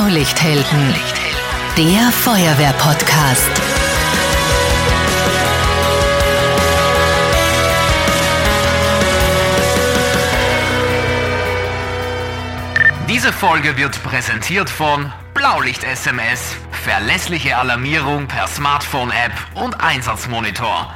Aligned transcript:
Blaulichthelden, 0.00 0.94
der 1.76 2.10
Feuerwehr-Podcast. 2.10 3.50
Diese 13.10 13.30
Folge 13.30 13.76
wird 13.76 14.02
präsentiert 14.02 14.70
von 14.70 15.12
Blaulicht 15.34 15.84
SMS, 15.84 16.56
verlässliche 16.70 17.58
Alarmierung 17.58 18.26
per 18.26 18.46
Smartphone-App 18.46 19.32
und 19.62 19.82
Einsatzmonitor. 19.82 20.94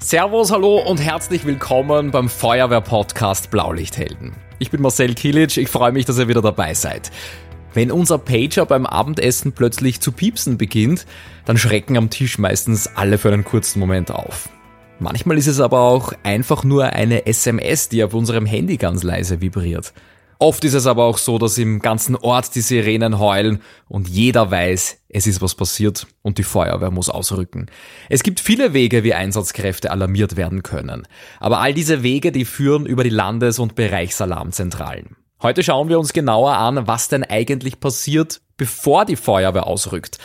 Servus, 0.00 0.52
hallo 0.52 0.80
und 0.80 0.98
herzlich 0.98 1.46
willkommen 1.46 2.10
beim 2.10 2.28
Feuerwehr-Podcast 2.28 3.50
Blaulichthelden. 3.50 4.34
Ich 4.58 4.70
bin 4.70 4.82
Marcel 4.82 5.14
Kilic, 5.14 5.56
ich 5.56 5.68
freue 5.68 5.92
mich, 5.92 6.04
dass 6.04 6.18
ihr 6.18 6.28
wieder 6.28 6.42
dabei 6.42 6.74
seid. 6.74 7.10
Wenn 7.74 7.90
unser 7.90 8.18
Pager 8.18 8.66
beim 8.66 8.86
Abendessen 8.86 9.52
plötzlich 9.52 10.00
zu 10.00 10.12
piepsen 10.12 10.56
beginnt, 10.58 11.06
dann 11.44 11.58
schrecken 11.58 11.96
am 11.96 12.08
Tisch 12.08 12.38
meistens 12.38 12.88
alle 12.94 13.18
für 13.18 13.32
einen 13.32 13.44
kurzen 13.44 13.80
Moment 13.80 14.12
auf. 14.12 14.48
Manchmal 15.00 15.38
ist 15.38 15.48
es 15.48 15.58
aber 15.58 15.80
auch 15.80 16.12
einfach 16.22 16.62
nur 16.62 16.84
eine 16.84 17.26
SMS, 17.26 17.88
die 17.88 18.04
auf 18.04 18.14
unserem 18.14 18.46
Handy 18.46 18.76
ganz 18.76 19.02
leise 19.02 19.40
vibriert. 19.40 19.92
Oft 20.38 20.64
ist 20.64 20.74
es 20.74 20.86
aber 20.86 21.04
auch 21.04 21.18
so, 21.18 21.38
dass 21.38 21.58
im 21.58 21.80
ganzen 21.80 22.14
Ort 22.14 22.54
die 22.54 22.60
Sirenen 22.60 23.18
heulen 23.18 23.60
und 23.88 24.08
jeder 24.08 24.50
weiß, 24.50 24.98
es 25.08 25.26
ist 25.26 25.42
was 25.42 25.56
passiert 25.56 26.06
und 26.22 26.38
die 26.38 26.42
Feuerwehr 26.44 26.90
muss 26.92 27.08
ausrücken. 27.08 27.66
Es 28.08 28.22
gibt 28.22 28.38
viele 28.38 28.72
Wege, 28.72 29.02
wie 29.02 29.14
Einsatzkräfte 29.14 29.90
alarmiert 29.90 30.36
werden 30.36 30.62
können. 30.62 31.08
Aber 31.40 31.60
all 31.60 31.74
diese 31.74 32.02
Wege, 32.04 32.30
die 32.30 32.44
führen 32.44 32.86
über 32.86 33.02
die 33.02 33.10
Landes- 33.10 33.58
und 33.58 33.74
Bereichsalarmzentralen. 33.74 35.16
Heute 35.44 35.62
schauen 35.62 35.90
wir 35.90 35.98
uns 35.98 36.14
genauer 36.14 36.56
an, 36.56 36.86
was 36.86 37.08
denn 37.08 37.22
eigentlich 37.22 37.78
passiert, 37.78 38.40
bevor 38.56 39.04
die 39.04 39.14
Feuerwehr 39.14 39.66
ausrückt. 39.66 40.16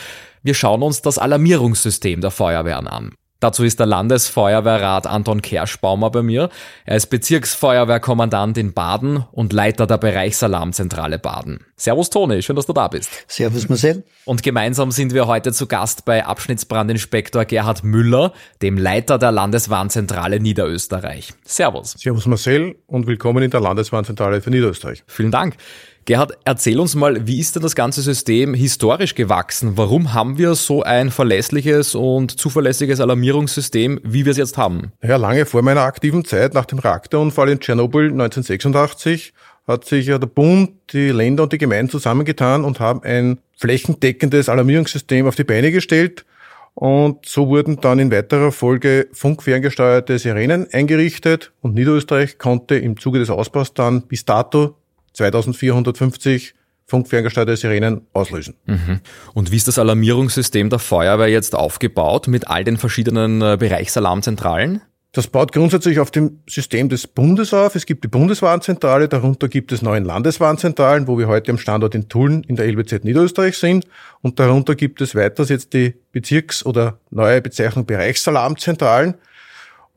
Wir 0.44 0.54
schauen 0.54 0.82
uns 0.82 1.02
das 1.02 1.18
Alarmierungssystem 1.18 2.22
der 2.22 2.32
Feuerwehren 2.32 2.88
an. 2.88 3.14
Dazu 3.40 3.64
ist 3.64 3.80
der 3.80 3.86
Landesfeuerwehrrat 3.86 5.08
Anton 5.08 5.42
Kerschbaumer 5.42 6.10
bei 6.10 6.22
mir. 6.22 6.50
Er 6.86 6.98
ist 6.98 7.08
Bezirksfeuerwehrkommandant 7.08 8.58
in 8.58 8.74
Baden 8.74 9.24
und 9.32 9.54
Leiter 9.54 9.88
der 9.88 9.98
Bereichsalarmzentrale 9.98 11.20
Baden. 11.20 11.64
Servus 11.78 12.10
Toni, 12.10 12.42
schön, 12.42 12.58
dass 12.58 12.66
du 12.66 12.74
da 12.74 12.90
bist. 12.90 13.10
Servus 13.28 13.70
Marcel. 13.70 14.04
Und 14.26 14.44
gemeinsam 14.44 14.92
sind 14.92 15.14
wir 15.14 15.28
heute 15.28 15.54
zu 15.54 15.68
Gast 15.68 16.04
bei 16.04 16.26
Abschnittsbrandinspektor 16.26 17.46
Gerhard 17.46 17.86
Müller, 17.86 18.34
dem 18.62 18.78
Leiter 18.78 19.18
der 19.18 19.32
Landeswarnzentrale 19.32 20.42
Niederösterreich. 20.42 21.34
Servus. 21.46 21.96
Servus 21.98 22.26
Marcel 22.26 22.76
und 22.88 23.08
willkommen 23.08 23.42
in 23.42 23.52
der 23.52 23.62
Landeswarnzentrale 23.62 24.42
für 24.42 24.50
Niederösterreich. 24.50 25.06
Vielen 25.08 25.32
Dank. 25.32 25.56
Gerhard, 26.06 26.38
erzähl 26.44 26.80
uns 26.80 26.96
mal, 26.96 27.28
wie 27.28 27.40
ist 27.40 27.56
denn 27.56 27.64
das 27.64 27.76
ganze 27.76 28.02
System 28.02 28.54
historisch 28.54 29.16
gewachsen? 29.16 29.74
Warum 29.76 30.14
haben 30.14 30.38
wir 30.38 30.56
so 30.56 30.82
ein 30.82 31.12
verlässliches 31.12 31.94
und 31.94 32.40
zuverlässiges 32.40 33.00
Alarmierungssystem, 33.00 34.00
wie 34.04 34.26
wir 34.26 34.32
es 34.32 34.38
jetzt 34.38 34.58
haben? 34.58 34.92
Ja, 35.04 35.18
lange 35.18 35.46
vor 35.46 35.62
meiner 35.62 35.82
aktiven 35.82 36.26
Zeit 36.26 36.54
nach 36.54 36.66
dem 36.66 36.80
Reaktorunfall 36.80 37.50
in 37.50 37.60
Tschernobyl 37.60 38.06
1986 38.12 39.34
hat 39.68 39.86
sich 39.86 40.08
ja 40.08 40.18
der 40.18 40.28
Bund, 40.28 40.72
die 40.94 41.10
Länder 41.10 41.44
und 41.44 41.54
die 41.54 41.60
Gemeinden 41.60 41.92
zusammengetan 41.92 42.66
und 42.66 42.80
haben 42.80 43.04
ein 43.04 43.38
flächendeckendes 43.58 44.50
Alarmierungssystem 44.50 45.28
auf 45.28 45.36
die 45.36 45.44
Beine 45.44 45.72
gestellt. 45.72 46.26
Und 46.74 47.26
so 47.26 47.50
wurden 47.50 47.82
dann 47.82 48.00
in 48.00 48.12
weiterer 48.12 48.52
Folge 48.52 49.08
funkferngesteuerte 49.12 50.18
Sirenen 50.18 50.68
eingerichtet 50.72 51.52
und 51.62 51.76
Niederösterreich 51.76 52.38
konnte 52.38 52.76
im 52.76 52.98
Zuge 52.98 53.20
des 53.20 53.30
Ausbaus 53.30 53.74
dann 53.74 54.04
bis 54.04 54.26
dato 54.26 54.76
2450 55.14 56.54
funkferngesteuerte 56.86 57.56
Sirenen 57.56 58.02
auslösen. 58.14 58.56
Mhm. 58.66 59.02
Und 59.34 59.52
wie 59.52 59.58
ist 59.58 59.68
das 59.68 59.78
Alarmierungssystem 59.78 60.70
der 60.70 60.80
Feuerwehr 60.80 61.28
jetzt 61.28 61.56
aufgebaut 61.56 62.28
mit 62.28 62.48
all 62.48 62.64
den 62.64 62.78
verschiedenen 62.78 63.42
äh, 63.42 63.58
Bereichsalarmzentralen? 63.60 64.82
Das 65.12 65.26
baut 65.26 65.54
grundsätzlich 65.54 66.00
auf 66.00 66.12
dem 66.12 66.40
System 66.48 66.88
des 66.88 67.08
Bundes 67.08 67.52
auf. 67.52 67.76
Es 67.76 67.88
gibt 67.88 68.04
die 68.04 68.08
Bundeswarnzentrale, 68.08 69.08
darunter 69.08 69.48
gibt 69.48 69.72
es 69.72 69.82
neun 69.82 70.06
Landeswarnzentralen, 70.06 71.08
wo 71.08 71.18
wir 71.18 71.28
heute 71.28 71.52
am 71.52 71.58
Standort 71.58 71.96
in 71.96 72.10
Tulln 72.10 72.44
in 72.44 72.56
der 72.56 72.68
LBZ 72.68 73.04
Niederösterreich 73.04 73.58
sind. 73.58 73.88
Und 74.22 74.40
darunter 74.40 74.76
gibt 74.76 75.02
es 75.02 75.16
weiters 75.16 75.50
jetzt 75.50 75.74
die 75.74 75.96
Bezirks- 76.12 76.64
oder 76.64 77.00
neue 77.10 77.42
Bezeichnung 77.42 77.88
Bereichsalarmzentralen 77.88 79.16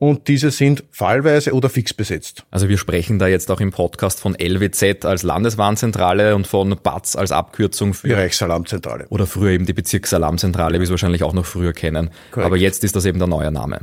und 0.03 0.27
diese 0.27 0.51
sind 0.51 0.83
fallweise 0.91 1.53
oder 1.53 1.69
fix 1.69 1.93
besetzt. 1.93 2.43
Also 2.51 2.67
wir 2.67 2.77
sprechen 2.77 3.19
da 3.19 3.27
jetzt 3.27 3.49
auch 3.49 3.61
im 3.61 3.71
Podcast 3.71 4.19
von 4.19 4.35
LWZ 4.35 5.05
als 5.05 5.23
Landeswarnzentrale 5.23 6.35
und 6.35 6.45
von 6.45 6.75
BATS 6.83 7.15
als 7.15 7.31
Abkürzung 7.31 7.93
für 7.93 8.09
Bereichsalarmzentrale. 8.09 9.05
Oder 9.07 9.27
früher 9.27 9.51
eben 9.51 9.65
die 9.65 9.71
Bezirksalarmzentrale, 9.71 10.81
wie 10.81 10.85
Sie 10.85 10.91
wahrscheinlich 10.91 11.23
auch 11.23 11.31
noch 11.31 11.45
früher 11.45 11.71
kennen. 11.71 12.09
Korrekt. 12.31 12.45
Aber 12.45 12.57
jetzt 12.57 12.83
ist 12.83 12.97
das 12.97 13.05
eben 13.05 13.17
der 13.17 13.29
neue 13.29 13.49
Name. 13.49 13.79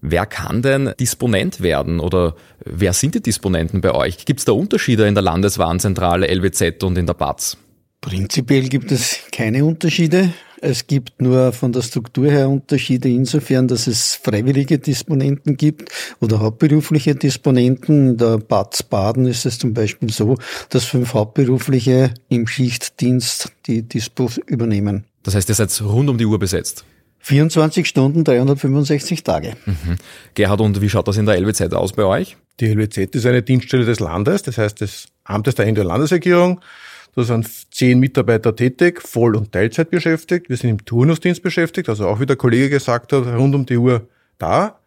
Wer 0.00 0.26
kann 0.26 0.62
denn 0.62 0.92
Disponent 1.00 1.60
werden 1.60 1.98
oder 1.98 2.36
wer 2.64 2.92
sind 2.92 3.16
die 3.16 3.22
Disponenten 3.22 3.80
bei 3.80 3.96
euch? 3.96 4.26
Gibt 4.26 4.38
es 4.38 4.44
da 4.44 4.52
Unterschiede 4.52 5.08
in 5.08 5.14
der 5.14 5.24
Landeswarnzentrale 5.24 6.28
LWZ 6.28 6.84
und 6.84 6.96
in 6.96 7.06
der 7.06 7.14
BATS? 7.14 7.58
Prinzipiell 8.00 8.68
gibt 8.68 8.92
es 8.92 9.18
keine 9.32 9.64
Unterschiede. 9.64 10.32
Es 10.66 10.86
gibt 10.86 11.20
nur 11.20 11.52
von 11.52 11.72
der 11.72 11.82
Struktur 11.82 12.30
her 12.30 12.48
Unterschiede 12.48 13.10
insofern, 13.10 13.68
dass 13.68 13.86
es 13.86 14.14
freiwillige 14.14 14.78
Disponenten 14.78 15.58
gibt 15.58 15.90
oder 16.20 16.40
hauptberufliche 16.40 17.14
Disponenten. 17.14 18.12
In 18.12 18.16
der 18.16 18.38
Bad 18.38 18.88
Baden 18.88 19.26
ist 19.26 19.44
es 19.44 19.58
zum 19.58 19.74
Beispiel 19.74 20.10
so, 20.10 20.38
dass 20.70 20.84
fünf 20.84 21.12
Hauptberufliche 21.12 22.14
im 22.30 22.46
Schichtdienst 22.46 23.52
die 23.66 23.82
Dispo 23.82 24.30
übernehmen. 24.46 25.04
Das 25.22 25.34
heißt, 25.34 25.50
ihr 25.50 25.54
seid 25.54 25.82
rund 25.82 26.08
um 26.08 26.16
die 26.16 26.24
Uhr 26.24 26.38
besetzt? 26.38 26.86
24 27.18 27.86
Stunden, 27.86 28.24
365 28.24 29.22
Tage. 29.22 29.52
Mhm. 29.66 29.96
Gerhard, 30.32 30.62
und 30.62 30.80
wie 30.80 30.88
schaut 30.88 31.08
das 31.08 31.18
in 31.18 31.26
der 31.26 31.38
LWZ 31.38 31.74
aus 31.74 31.92
bei 31.92 32.04
euch? 32.04 32.38
Die 32.60 32.68
LWZ 32.68 33.14
ist 33.14 33.26
eine 33.26 33.42
Dienststelle 33.42 33.84
des 33.84 34.00
Landes, 34.00 34.42
das 34.44 34.56
heißt 34.56 34.80
des 34.80 35.08
Amtes 35.24 35.56
der 35.56 35.66
Landesregierung. 35.84 36.60
Da 37.14 37.22
sind 37.22 37.48
zehn 37.72 38.00
Mitarbeiter 38.00 38.54
tätig, 38.54 39.00
Voll- 39.02 39.36
und 39.36 39.52
Teilzeit 39.52 39.90
beschäftigt. 39.90 40.48
Wir 40.48 40.56
sind 40.56 40.70
im 40.70 40.84
Turnusdienst 40.84 41.42
beschäftigt, 41.42 41.88
also 41.88 42.08
auch 42.08 42.20
wie 42.20 42.26
der 42.26 42.36
Kollege 42.36 42.70
gesagt 42.70 43.12
hat, 43.12 43.26
rund 43.26 43.54
um 43.54 43.66
die 43.66 43.76
Uhr 43.76 44.08
da. 44.38 44.78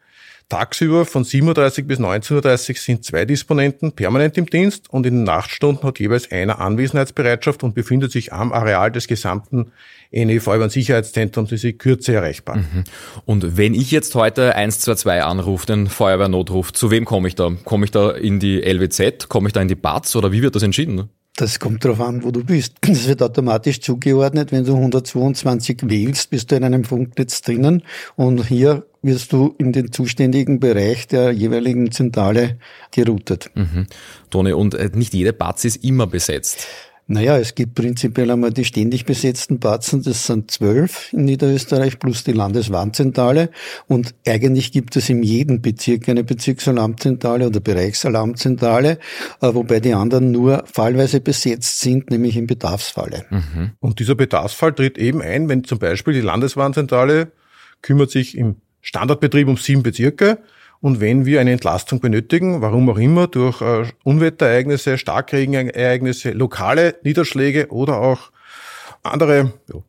Tagsüber 0.49 1.05
von 1.05 1.25
7.30 1.25 1.83
bis 1.83 1.99
19.30 1.99 2.69
Uhr 2.69 2.75
sind 2.77 3.03
zwei 3.03 3.25
Disponenten 3.25 3.91
permanent 3.91 4.37
im 4.37 4.45
Dienst 4.45 4.89
und 4.89 5.05
in 5.05 5.15
den 5.15 5.23
Nachtstunden 5.25 5.83
hat 5.83 5.99
jeweils 5.99 6.31
einer 6.31 6.59
Anwesenheitsbereitschaft 6.59 7.63
und 7.63 7.75
befindet 7.75 8.13
sich 8.13 8.31
am 8.31 8.53
Areal 8.53 8.89
des 8.89 9.07
gesamten 9.07 9.73
NE 10.09 10.39
Feuerwehr-Sicherheitszentrums, 10.39 11.51
ist 11.51 11.65
in 11.65 11.77
Kürze 11.77 12.13
erreichbar. 12.13 12.57
Mhm. 12.57 12.85
Und 13.25 13.57
wenn 13.57 13.73
ich 13.73 13.91
jetzt 13.91 14.15
heute 14.15 14.55
122 14.55 15.21
anrufe, 15.21 15.65
den 15.65 15.87
Feuerwehrnotruf, 15.87 16.71
zu 16.71 16.91
wem 16.91 17.03
komme 17.03 17.27
ich 17.27 17.35
da? 17.35 17.51
Komme 17.65 17.83
ich 17.83 17.91
da 17.91 18.11
in 18.11 18.39
die 18.39 18.61
LWZ? 18.61 19.27
Komme 19.27 19.49
ich 19.49 19.53
da 19.53 19.61
in 19.61 19.67
die 19.67 19.75
BATS 19.75 20.15
oder 20.15 20.31
wie 20.31 20.41
wird 20.41 20.55
das 20.55 20.63
entschieden? 20.63 21.09
Das 21.37 21.59
kommt 21.59 21.85
darauf 21.85 22.01
an, 22.01 22.23
wo 22.23 22.31
du 22.31 22.43
bist. 22.43 22.73
Das 22.81 23.07
wird 23.07 23.21
automatisch 23.21 23.79
zugeordnet. 23.79 24.51
Wenn 24.51 24.65
du 24.65 24.75
122 24.75 25.81
wählst, 25.83 26.31
bist 26.31 26.51
du 26.51 26.55
in 26.55 26.63
einem 26.63 26.83
Funknetz 26.83 27.41
drinnen 27.41 27.83
und 28.15 28.47
hier 28.47 28.87
wirst 29.03 29.33
du 29.33 29.53
in 29.59 29.71
den 29.71 29.91
zuständigen 29.91 30.59
Bereich 30.59 31.07
der 31.07 31.31
jeweiligen 31.31 31.91
Zentrale 31.91 32.57
geroutet. 32.91 33.51
Mhm. 33.53 33.85
Toni, 34.31 34.51
und 34.51 34.73
äh, 34.73 34.89
nicht 34.93 35.13
jede 35.13 35.31
Batz 35.31 35.63
ist 35.63 35.83
immer 35.83 36.07
besetzt. 36.07 36.67
Naja, 37.09 37.37
es 37.37 37.55
gibt 37.55 37.75
prinzipiell 37.75 38.29
einmal 38.29 38.51
die 38.51 38.65
ständig 38.65 39.05
besetzten 39.05 39.59
Batzen, 39.59 40.03
das 40.03 40.27
sind 40.27 40.51
zwölf 40.51 41.13
in 41.13 41.23
Niederösterreich 41.23 41.99
plus 41.99 42.25
die 42.25 42.33
Landeswarnzentrale 42.33 43.49
und 43.87 44.13
eigentlich 44.27 44.73
gibt 44.73 44.97
es 44.97 45.07
in 45.07 45.23
jedem 45.23 45.61
Bezirk 45.61 46.09
eine 46.09 46.25
Bezirksalarmzentrale 46.25 47.47
oder 47.47 47.61
Bereichsalarmzentrale, 47.61 48.99
äh, 49.41 49.53
wobei 49.53 49.79
die 49.79 49.93
anderen 49.93 50.31
nur 50.31 50.65
fallweise 50.65 51.21
besetzt 51.21 51.79
sind, 51.79 52.11
nämlich 52.11 52.35
im 52.35 52.45
Bedarfsfalle. 52.45 53.25
Mhm. 53.29 53.71
Und 53.79 53.99
dieser 53.99 54.15
Bedarfsfall 54.15 54.73
tritt 54.73 54.97
eben 54.97 55.21
ein, 55.21 55.47
wenn 55.47 55.63
zum 55.63 55.79
Beispiel 55.79 56.13
die 56.13 56.21
Landeswarnzentrale 56.21 57.31
kümmert 57.81 58.11
sich 58.11 58.37
im 58.37 58.57
Standardbetrieb 58.81 59.47
um 59.47 59.55
sieben 59.55 59.83
Bezirke 59.83 60.39
und 60.81 60.99
wenn 60.99 61.25
wir 61.25 61.41
eine 61.41 61.51
Entlastung 61.51 61.99
benötigen, 61.99 62.61
warum 62.61 62.89
auch 62.89 62.97
immer, 62.97 63.27
durch 63.27 63.61
äh, 63.61 63.85
Unwetterereignisse, 64.03 64.97
Starkregenereignisse, 64.97 66.31
lokale 66.31 66.95
Niederschläge 67.03 67.67
oder 67.69 67.99
auch 67.99 68.31
andere 69.03 69.53
ja, 69.73 69.79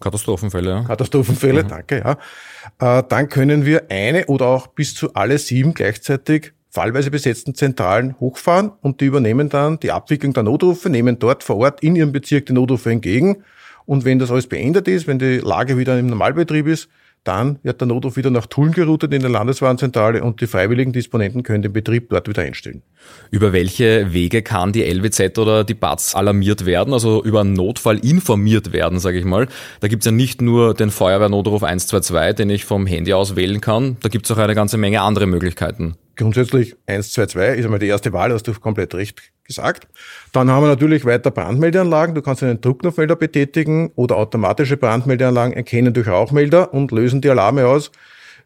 Katastrophenfälle, 0.00 0.70
ja. 0.70 0.84
Katastrophenfälle, 0.84 1.64
mhm. 1.64 1.68
danke, 1.68 1.98
ja. 1.98 2.98
Äh, 2.98 3.02
dann 3.08 3.28
können 3.28 3.64
wir 3.64 3.90
eine 3.90 4.26
oder 4.26 4.46
auch 4.46 4.68
bis 4.68 4.94
zu 4.94 5.14
alle 5.14 5.38
sieben 5.38 5.74
gleichzeitig 5.74 6.52
fallweise 6.70 7.10
besetzten 7.10 7.54
Zentralen 7.54 8.20
hochfahren 8.20 8.70
und 8.82 9.00
die 9.00 9.06
übernehmen 9.06 9.48
dann 9.48 9.80
die 9.80 9.92
Abwicklung 9.92 10.34
der 10.34 10.42
Notrufe, 10.42 10.90
nehmen 10.90 11.18
dort 11.18 11.42
vor 11.42 11.56
Ort 11.56 11.82
in 11.82 11.96
ihrem 11.96 12.12
Bezirk 12.12 12.46
die 12.46 12.52
Notrufe 12.52 12.90
entgegen 12.90 13.42
und 13.86 14.04
wenn 14.04 14.18
das 14.18 14.30
alles 14.30 14.46
beendet 14.46 14.86
ist, 14.86 15.06
wenn 15.06 15.18
die 15.18 15.38
Lage 15.38 15.78
wieder 15.78 15.98
im 15.98 16.08
Normalbetrieb 16.08 16.66
ist, 16.66 16.88
dann 17.26 17.58
wird 17.62 17.80
der 17.80 17.88
Notruf 17.88 18.16
wieder 18.16 18.30
nach 18.30 18.46
Tulln 18.46 18.72
geroutet 18.72 19.12
in 19.12 19.20
der 19.20 19.30
Landeswarnzentrale 19.30 20.22
und 20.22 20.40
die 20.40 20.46
freiwilligen 20.46 20.92
Disponenten 20.92 21.42
können 21.42 21.62
den 21.62 21.72
Betrieb 21.72 22.10
dort 22.10 22.28
wieder 22.28 22.42
einstellen. 22.42 22.82
Über 23.30 23.52
welche 23.52 24.12
Wege 24.12 24.42
kann 24.42 24.72
die 24.72 24.82
LWZ 24.84 25.38
oder 25.38 25.64
die 25.64 25.74
BATS 25.74 26.14
alarmiert 26.14 26.66
werden, 26.66 26.92
also 26.92 27.22
über 27.22 27.40
einen 27.40 27.52
Notfall 27.52 27.98
informiert 27.98 28.72
werden, 28.72 28.98
sage 28.98 29.18
ich 29.18 29.24
mal? 29.24 29.48
Da 29.80 29.88
gibt's 29.88 30.06
ja 30.06 30.12
nicht 30.12 30.40
nur 30.40 30.74
den 30.74 30.90
Feuerwehrnotruf 30.90 31.62
122, 31.62 32.36
den 32.36 32.50
ich 32.50 32.64
vom 32.64 32.86
Handy 32.86 33.12
aus 33.12 33.36
wählen 33.36 33.60
kann, 33.60 33.96
da 34.00 34.08
gibt's 34.08 34.30
auch 34.30 34.38
eine 34.38 34.54
ganze 34.54 34.76
Menge 34.76 35.02
andere 35.02 35.26
Möglichkeiten. 35.26 35.96
Grundsätzlich 36.16 36.76
122 36.86 37.58
ist 37.58 37.64
einmal 37.64 37.78
die 37.78 37.88
erste 37.88 38.12
Wahl, 38.12 38.32
hast 38.32 38.48
du 38.48 38.52
komplett 38.54 38.94
recht 38.94 39.22
gesagt. 39.44 39.86
Dann 40.32 40.50
haben 40.50 40.62
wir 40.64 40.68
natürlich 40.68 41.04
weiter 41.04 41.30
Brandmeldeanlagen. 41.30 42.14
Du 42.14 42.22
kannst 42.22 42.42
einen 42.42 42.60
Druckknopfmelder 42.60 43.16
betätigen 43.16 43.92
oder 43.96 44.16
automatische 44.16 44.76
Brandmeldeanlagen 44.76 45.52
erkennen 45.52 45.92
durch 45.92 46.08
Rauchmelder 46.08 46.72
und 46.72 46.90
lösen 46.90 47.20
die 47.20 47.28
Alarme 47.28 47.66
aus. 47.66 47.92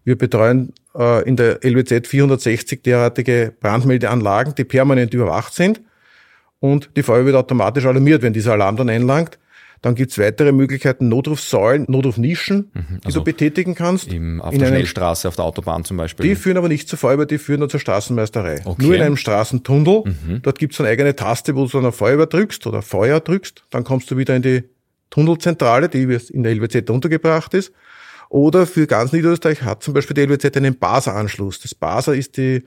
Wir 0.05 0.19
betreuen 0.19 0.73
äh, 0.97 1.23
in 1.29 1.37
der 1.37 1.65
LWZ 1.65 2.07
460 2.07 2.83
derartige 2.83 3.53
Brandmeldeanlagen, 3.61 4.55
die 4.55 4.65
permanent 4.65 5.15
überwacht 5.15 5.55
sind 5.55 5.81
und 6.61 6.91
die 6.97 7.03
Feuerwehr 7.03 7.27
wird 7.27 7.37
automatisch 7.37 7.87
alarmiert, 7.87 8.23
wenn 8.23 8.33
dieser 8.33 8.53
Alarm 8.53 8.77
dann 8.77 8.91
einlangt. 8.91 9.39
Dann 9.83 9.95
gibt's 9.95 10.19
weitere 10.19 10.53
Möglichkeiten, 10.53 11.09
Notrufsäulen, 11.09 11.87
Notrufnischen, 11.89 12.71
mhm, 12.75 13.01
also 13.03 13.21
die 13.21 13.25
du 13.25 13.25
betätigen 13.25 13.75
kannst. 13.75 14.13
Im, 14.13 14.43
auf 14.43 14.53
in 14.53 14.61
der 14.61 14.69
Schnellstraße, 14.69 15.27
auf 15.27 15.37
der 15.37 15.47
Autobahn 15.47 15.85
zum 15.85 15.97
Beispiel. 15.97 16.27
Die 16.27 16.35
führen 16.35 16.59
aber 16.59 16.69
nicht 16.69 16.87
zur 16.89 16.99
Feuerwehr, 16.99 17.25
die 17.25 17.39
führen 17.39 17.61
nur 17.61 17.71
zur 17.71 17.81
Straßenmeisterei. 17.81 18.61
Okay. 18.65 18.83
Nur 18.83 18.95
in 18.95 19.01
einem 19.01 19.17
Straßentunnel. 19.17 20.05
Mhm. 20.05 20.43
Dort 20.43 20.59
gibt's 20.59 20.79
eine 20.81 20.91
eigene 20.91 21.17
Taste, 21.17 21.57
wo 21.57 21.65
du 21.65 21.71
dann 21.71 21.87
auf 21.87 21.97
Feuerwehr 21.97 22.27
drückst 22.27 22.67
oder 22.67 22.83
Feuer 22.83 23.21
drückst. 23.21 23.65
Dann 23.71 23.85
kommst 23.85 24.11
du 24.11 24.19
wieder 24.19 24.37
in 24.37 24.43
die 24.43 24.65
Tunnelzentrale, 25.09 25.89
die 25.89 26.03
in 26.03 26.43
der 26.43 26.53
LWZ 26.53 26.91
untergebracht 26.91 27.55
ist. 27.55 27.73
Oder 28.29 28.67
für 28.67 28.87
ganz 28.87 29.13
Niederösterreich 29.13 29.63
hat 29.63 29.83
zum 29.83 29.95
Beispiel 29.95 30.15
die 30.15 30.23
LWZ 30.23 30.57
einen 30.59 30.79
BASA-Anschluss. 30.79 31.59
Das 31.59 31.75
BASA 31.75 32.13
ist 32.13 32.37
die 32.37 32.65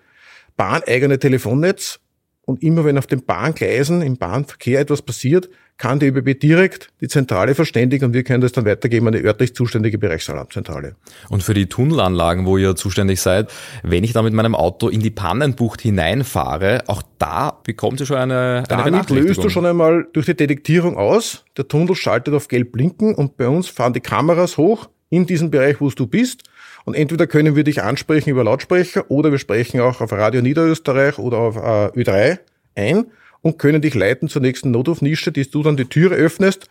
bahneigene 0.58 1.20
Telefonnetz. 1.20 2.00
Und 2.46 2.62
immer 2.62 2.84
wenn 2.84 2.98
auf 2.98 3.08
den 3.08 3.24
Bahngleisen 3.24 4.02
im 4.02 4.18
Bahnverkehr 4.18 4.82
etwas 4.82 5.02
passiert, 5.02 5.50
kann 5.78 6.00
die 6.00 6.08
ÖBB 6.08 6.40
direkt 6.40 6.90
die 7.02 7.08
Zentrale 7.08 7.56
verständigen 7.56 8.06
und 8.06 8.14
wir 8.14 8.24
können 8.24 8.42
das 8.42 8.52
dann 8.52 8.66
weitergeben 8.66 9.08
an 9.08 9.14
die 9.14 9.24
örtlich 9.24 9.56
zuständige 9.56 9.98
Bereichsalarmzentrale. 9.98 10.96
Und 11.30 11.44
für 11.44 11.54
die 11.54 11.68
Tunnelanlagen, 11.68 12.46
wo 12.46 12.58
ihr 12.58 12.76
zuständig 12.76 13.22
seid, 13.22 13.52
wenn 13.82 14.04
ich 14.04 14.14
da 14.14 14.22
mit 14.22 14.34
meinem 14.34 14.56
Auto 14.56 14.88
in 14.88 15.02
die 15.02 15.10
Pannenbucht 15.10 15.82
hineinfahre, 15.82 16.84
auch 16.88 17.02
da 17.18 17.60
bekommt 17.64 18.00
ihr 18.00 18.06
schon 18.06 18.18
eine, 18.18 18.64
eine 18.70 18.92
Damit 18.92 19.10
löst 19.10 19.44
du 19.44 19.50
schon 19.50 19.66
einmal 19.66 20.08
durch 20.14 20.28
die 20.28 20.36
Detektierung 20.36 20.98
aus. 20.98 21.44
Der 21.58 21.68
Tunnel 21.68 21.96
schaltet 21.96 22.34
auf 22.34 22.48
gelb 22.48 22.72
blinken 22.72 23.16
und 23.16 23.38
bei 23.38 23.48
uns 23.48 23.68
fahren 23.68 23.94
die 23.94 24.00
Kameras 24.00 24.58
hoch 24.58 24.90
in 25.10 25.26
diesem 25.26 25.52
Bereich, 25.52 25.82
wo 25.82 25.90
du 25.90 26.08
bist. 26.08 26.44
Und 26.86 26.96
entweder 26.96 27.28
können 27.28 27.56
wir 27.56 27.64
dich 27.64 27.82
ansprechen 27.82 28.30
über 28.30 28.44
Lautsprecher 28.44 29.10
oder 29.10 29.32
wir 29.32 29.40
sprechen 29.40 29.80
auch 29.80 30.02
auf 30.02 30.12
Radio 30.12 30.42
Niederösterreich 30.42 31.18
oder 31.18 31.38
auf 31.38 31.56
äh, 31.56 32.00
Ö3 32.00 32.40
ein 32.76 33.06
und 33.44 33.60
können 33.60 33.82
dich 33.82 33.94
leiten 33.94 34.30
zur 34.30 34.42
nächsten 34.42 34.72
Notrufnische, 34.72 35.32
die 35.32 35.50
du 35.50 35.62
dann 35.62 35.78
die 35.78 35.86
Türe 35.86 36.16
öffnest. 36.16 36.68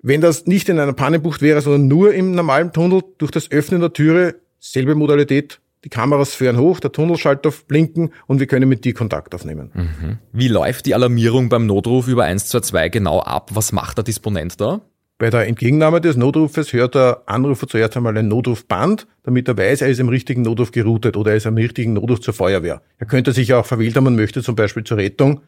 Wenn 0.00 0.20
das 0.20 0.46
nicht 0.46 0.68
in 0.68 0.80
einer 0.80 0.92
Pannenbucht 0.94 1.42
wäre, 1.42 1.60
sondern 1.60 1.86
nur 1.86 2.14
im 2.14 2.32
normalen 2.32 2.72
Tunnel, 2.72 3.02
durch 3.18 3.30
das 3.30 3.50
Öffnen 3.52 3.80
der 3.80 3.92
Türe, 3.92 4.36
selbe 4.58 4.94
Modalität, 4.94 5.60
die 5.84 5.88
Kameras 5.88 6.34
fahren 6.34 6.58
hoch, 6.58 6.80
der 6.80 6.90
Tunnel 6.90 7.16
schaltet 7.16 7.46
auf 7.46 7.64
Blinken 7.66 8.10
und 8.26 8.40
wir 8.40 8.46
können 8.46 8.68
mit 8.68 8.84
dir 8.84 8.94
Kontakt 8.94 9.34
aufnehmen. 9.34 9.70
Mhm. 9.74 10.18
Wie 10.32 10.48
läuft 10.48 10.86
die 10.86 10.94
Alarmierung 10.94 11.48
beim 11.48 11.66
Notruf 11.66 12.08
über 12.08 12.24
122 12.24 12.90
genau 12.90 13.20
ab? 13.20 13.50
Was 13.54 13.72
macht 13.72 13.98
der 13.98 14.04
Disponent 14.04 14.60
da? 14.60 14.80
Bei 15.18 15.30
der 15.30 15.46
Entgegennahme 15.46 16.00
des 16.00 16.16
Notrufes 16.16 16.72
hört 16.72 16.94
der 16.94 17.22
Anrufer 17.26 17.66
zuerst 17.66 17.96
einmal 17.96 18.16
ein 18.16 18.28
Notrufband, 18.28 19.06
damit 19.24 19.48
er 19.48 19.58
weiß, 19.58 19.82
er 19.82 19.88
ist 19.88 19.98
im 19.98 20.08
richtigen 20.08 20.42
Notruf 20.42 20.70
geroutet 20.70 21.16
oder 21.16 21.32
er 21.32 21.36
ist 21.36 21.46
am 21.46 21.56
richtigen 21.56 21.92
Notruf 21.92 22.20
zur 22.20 22.34
Feuerwehr. 22.34 22.82
Er 22.98 23.06
könnte 23.06 23.32
sich 23.32 23.52
auch 23.52 23.66
verwählt 23.66 23.96
haben 23.96 24.06
und 24.06 24.16
möchte 24.16 24.42
zum 24.42 24.54
Beispiel 24.54 24.84
zur 24.84 24.96
Rettung, 24.96 25.42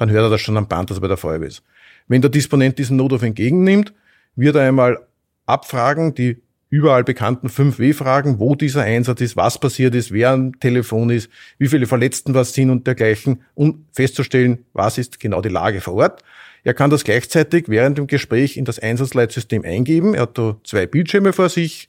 dann 0.00 0.10
hört 0.10 0.24
er 0.24 0.30
das 0.30 0.40
schon 0.40 0.56
am 0.56 0.68
Band, 0.68 0.90
dass 0.90 0.98
er 0.98 1.02
bei 1.02 1.08
der 1.08 1.16
Feuerwehr 1.16 1.48
ist. 1.48 1.62
Wenn 2.08 2.22
der 2.22 2.30
Disponent 2.30 2.78
diesen 2.78 2.96
Notruf 2.96 3.22
entgegennimmt, 3.22 3.92
wird 4.36 4.56
er 4.56 4.62
einmal 4.62 5.06
abfragen, 5.46 6.14
die 6.14 6.42
überall 6.70 7.02
bekannten 7.02 7.48
5W-Fragen, 7.48 8.38
wo 8.38 8.54
dieser 8.54 8.82
Einsatz 8.82 9.20
ist, 9.20 9.36
was 9.36 9.58
passiert 9.58 9.94
ist, 9.94 10.12
wer 10.12 10.30
am 10.30 10.58
Telefon 10.60 11.10
ist, 11.10 11.28
wie 11.58 11.68
viele 11.68 11.86
Verletzten 11.86 12.32
was 12.32 12.54
sind 12.54 12.70
und 12.70 12.86
dergleichen, 12.86 13.42
um 13.54 13.84
festzustellen, 13.92 14.64
was 14.72 14.96
ist 14.96 15.18
genau 15.18 15.40
die 15.40 15.48
Lage 15.48 15.80
vor 15.80 15.94
Ort. 15.94 16.22
Er 16.62 16.74
kann 16.74 16.90
das 16.90 17.04
gleichzeitig 17.04 17.64
während 17.68 17.98
dem 17.98 18.06
Gespräch 18.06 18.56
in 18.56 18.64
das 18.64 18.78
Einsatzleitsystem 18.78 19.64
eingeben. 19.64 20.14
Er 20.14 20.22
hat 20.22 20.38
da 20.38 20.56
zwei 20.62 20.86
Bildschirme 20.86 21.32
vor 21.32 21.48
sich. 21.48 21.88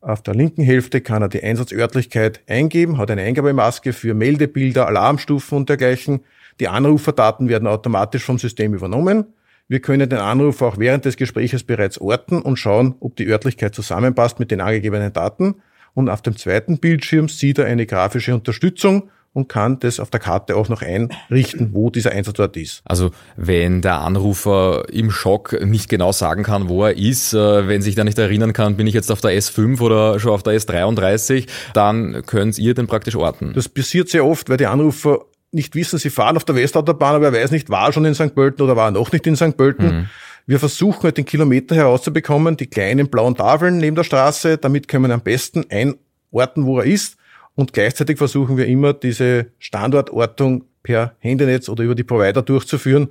Auf 0.00 0.22
der 0.22 0.34
linken 0.34 0.62
Hälfte 0.62 1.00
kann 1.00 1.22
er 1.22 1.28
die 1.28 1.42
Einsatzörtlichkeit 1.42 2.40
eingeben, 2.48 2.98
hat 2.98 3.10
eine 3.10 3.22
Eingabemaske 3.22 3.92
für 3.92 4.14
Meldebilder, 4.14 4.88
Alarmstufen 4.88 5.58
und 5.58 5.68
dergleichen. 5.68 6.22
Die 6.60 6.68
Anruferdaten 6.68 7.48
werden 7.48 7.68
automatisch 7.68 8.24
vom 8.24 8.38
System 8.38 8.74
übernommen. 8.74 9.26
Wir 9.68 9.80
können 9.80 10.08
den 10.08 10.18
Anruf 10.18 10.60
auch 10.62 10.78
während 10.78 11.04
des 11.04 11.16
Gespräches 11.16 11.64
bereits 11.64 11.98
orten 11.98 12.42
und 12.42 12.56
schauen, 12.56 12.94
ob 13.00 13.16
die 13.16 13.26
Örtlichkeit 13.26 13.74
zusammenpasst 13.74 14.38
mit 14.38 14.50
den 14.50 14.60
angegebenen 14.60 15.12
Daten. 15.12 15.56
Und 15.94 16.08
auf 16.08 16.22
dem 16.22 16.36
zweiten 16.36 16.78
Bildschirm 16.78 17.28
sieht 17.28 17.58
er 17.58 17.66
eine 17.66 17.86
grafische 17.86 18.34
Unterstützung 18.34 19.10
und 19.34 19.48
kann 19.48 19.78
das 19.80 19.98
auf 19.98 20.10
der 20.10 20.20
Karte 20.20 20.56
auch 20.56 20.68
noch 20.68 20.82
einrichten, 20.82 21.70
wo 21.72 21.90
dieser 21.90 22.12
Einsatzort 22.12 22.56
ist. 22.56 22.82
Also 22.84 23.12
wenn 23.36 23.80
der 23.80 24.00
Anrufer 24.00 24.84
im 24.92 25.10
Schock 25.10 25.58
nicht 25.64 25.88
genau 25.88 26.12
sagen 26.12 26.42
kann, 26.42 26.68
wo 26.68 26.84
er 26.84 26.96
ist, 26.96 27.32
äh, 27.32 27.66
wenn 27.66 27.82
sich 27.82 27.94
da 27.94 28.04
nicht 28.04 28.18
erinnern 28.18 28.52
kann, 28.52 28.76
bin 28.76 28.86
ich 28.86 28.94
jetzt 28.94 29.10
auf 29.10 29.20
der 29.20 29.32
S5 29.32 29.80
oder 29.80 30.20
schon 30.20 30.32
auf 30.32 30.42
der 30.42 30.54
S33, 30.54 31.46
dann 31.72 32.22
könnt 32.26 32.58
ihr 32.58 32.74
den 32.74 32.86
praktisch 32.86 33.16
orten. 33.16 33.52
Das 33.54 33.68
passiert 33.68 34.08
sehr 34.08 34.26
oft, 34.26 34.48
weil 34.50 34.58
die 34.58 34.66
Anrufer 34.66 35.20
nicht 35.52 35.74
wissen, 35.74 35.98
sie 35.98 36.10
fahren 36.10 36.36
auf 36.36 36.44
der 36.44 36.54
Westautobahn, 36.54 37.16
aber 37.16 37.26
er 37.26 37.32
weiß 37.32 37.50
nicht, 37.50 37.70
war 37.70 37.88
er 37.88 37.92
schon 37.92 38.04
in 38.04 38.14
St. 38.14 38.34
Pölten 38.34 38.64
oder 38.64 38.76
war 38.76 38.88
er 38.88 38.92
noch 38.92 39.12
nicht 39.12 39.26
in 39.26 39.36
St. 39.36 39.56
Pölten. 39.56 39.86
Mhm. 39.86 40.06
Wir 40.46 40.58
versuchen 40.58 41.04
halt 41.04 41.18
den 41.18 41.24
Kilometer 41.24 41.76
herauszubekommen, 41.76 42.56
die 42.56 42.66
kleinen 42.66 43.08
blauen 43.08 43.36
Tafeln 43.36 43.78
neben 43.78 43.94
der 43.94 44.04
Straße, 44.04 44.58
damit 44.58 44.88
können 44.88 45.06
wir 45.06 45.14
am 45.14 45.20
besten 45.20 45.64
einorten, 45.70 46.66
wo 46.66 46.80
er 46.80 46.86
ist. 46.86 47.16
Und 47.54 47.72
gleichzeitig 47.72 48.18
versuchen 48.18 48.56
wir 48.56 48.66
immer, 48.66 48.92
diese 48.92 49.46
Standortortung 49.58 50.64
per 50.82 51.14
Handynetz 51.18 51.68
oder 51.68 51.84
über 51.84 51.94
die 51.94 52.02
Provider 52.02 52.42
durchzuführen. 52.42 53.08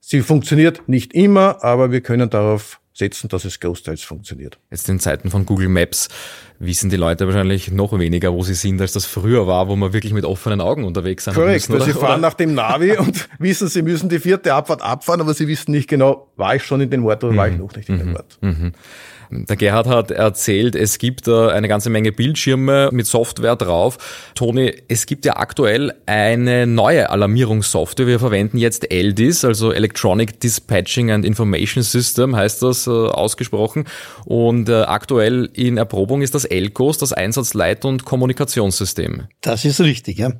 Sie 0.00 0.22
funktioniert 0.22 0.88
nicht 0.88 1.14
immer, 1.14 1.62
aber 1.62 1.92
wir 1.92 2.00
können 2.00 2.28
darauf 2.28 2.79
setzen, 2.92 3.28
dass 3.28 3.44
es 3.44 3.60
großteils 3.60 4.02
funktioniert. 4.02 4.58
Jetzt 4.70 4.88
in 4.88 4.98
Zeiten 4.98 5.30
von 5.30 5.46
Google 5.46 5.68
Maps 5.68 6.08
wissen 6.58 6.90
die 6.90 6.96
Leute 6.96 7.26
wahrscheinlich 7.26 7.70
noch 7.70 7.98
weniger, 7.98 8.32
wo 8.32 8.42
sie 8.42 8.54
sind, 8.54 8.80
als 8.80 8.92
das 8.92 9.06
früher 9.06 9.46
war, 9.46 9.68
wo 9.68 9.76
man 9.76 9.92
wirklich 9.92 10.12
mit 10.12 10.24
offenen 10.24 10.60
Augen 10.60 10.84
unterwegs 10.84 11.24
sein 11.24 11.34
Korrekt, 11.34 11.68
müssen, 11.68 11.92
sie 11.92 11.98
fahren 11.98 12.20
nach 12.20 12.34
dem 12.34 12.54
Navi 12.54 12.92
und 12.98 13.28
wissen, 13.38 13.68
sie 13.68 13.82
müssen 13.82 14.08
die 14.08 14.18
vierte 14.18 14.54
Abfahrt 14.54 14.82
abfahren, 14.82 15.20
aber 15.20 15.34
sie 15.34 15.48
wissen 15.48 15.70
nicht 15.70 15.88
genau, 15.88 16.28
war 16.36 16.56
ich 16.56 16.64
schon 16.64 16.80
in 16.80 16.90
den 16.90 17.02
Ort 17.04 17.24
oder 17.24 17.36
war 17.36 17.48
ich 17.48 17.54
mhm. 17.54 17.60
noch 17.60 17.74
nicht 17.74 17.88
in 17.88 17.94
mhm. 17.96 17.98
den 18.00 18.16
Ort. 18.16 18.38
Mhm. 18.40 18.72
Der 19.30 19.56
Gerhard 19.56 19.86
hat 19.86 20.10
erzählt, 20.10 20.74
es 20.74 20.98
gibt 20.98 21.28
eine 21.28 21.68
ganze 21.68 21.88
Menge 21.88 22.10
Bildschirme 22.10 22.88
mit 22.92 23.06
Software 23.06 23.54
drauf. 23.54 23.96
Toni, 24.34 24.74
es 24.88 25.06
gibt 25.06 25.24
ja 25.24 25.36
aktuell 25.36 25.92
eine 26.06 26.66
neue 26.66 27.10
Alarmierungssoftware. 27.10 28.08
Wir 28.08 28.18
verwenden 28.18 28.58
jetzt 28.58 28.90
ELDIS, 28.90 29.44
also 29.44 29.70
Electronic 29.70 30.40
Dispatching 30.40 31.12
and 31.12 31.24
Information 31.24 31.84
System, 31.84 32.34
heißt 32.34 32.62
das 32.62 32.88
äh, 32.88 32.90
ausgesprochen. 32.90 33.84
Und 34.24 34.68
äh, 34.68 34.82
aktuell 34.82 35.48
in 35.54 35.76
Erprobung 35.76 36.22
ist 36.22 36.34
das 36.34 36.44
ELCOS, 36.44 36.98
das 36.98 37.12
Einsatzleit- 37.12 37.84
und 37.84 38.04
Kommunikationssystem. 38.04 39.28
Das 39.42 39.64
ist 39.64 39.80
richtig, 39.80 40.18
ja. 40.18 40.32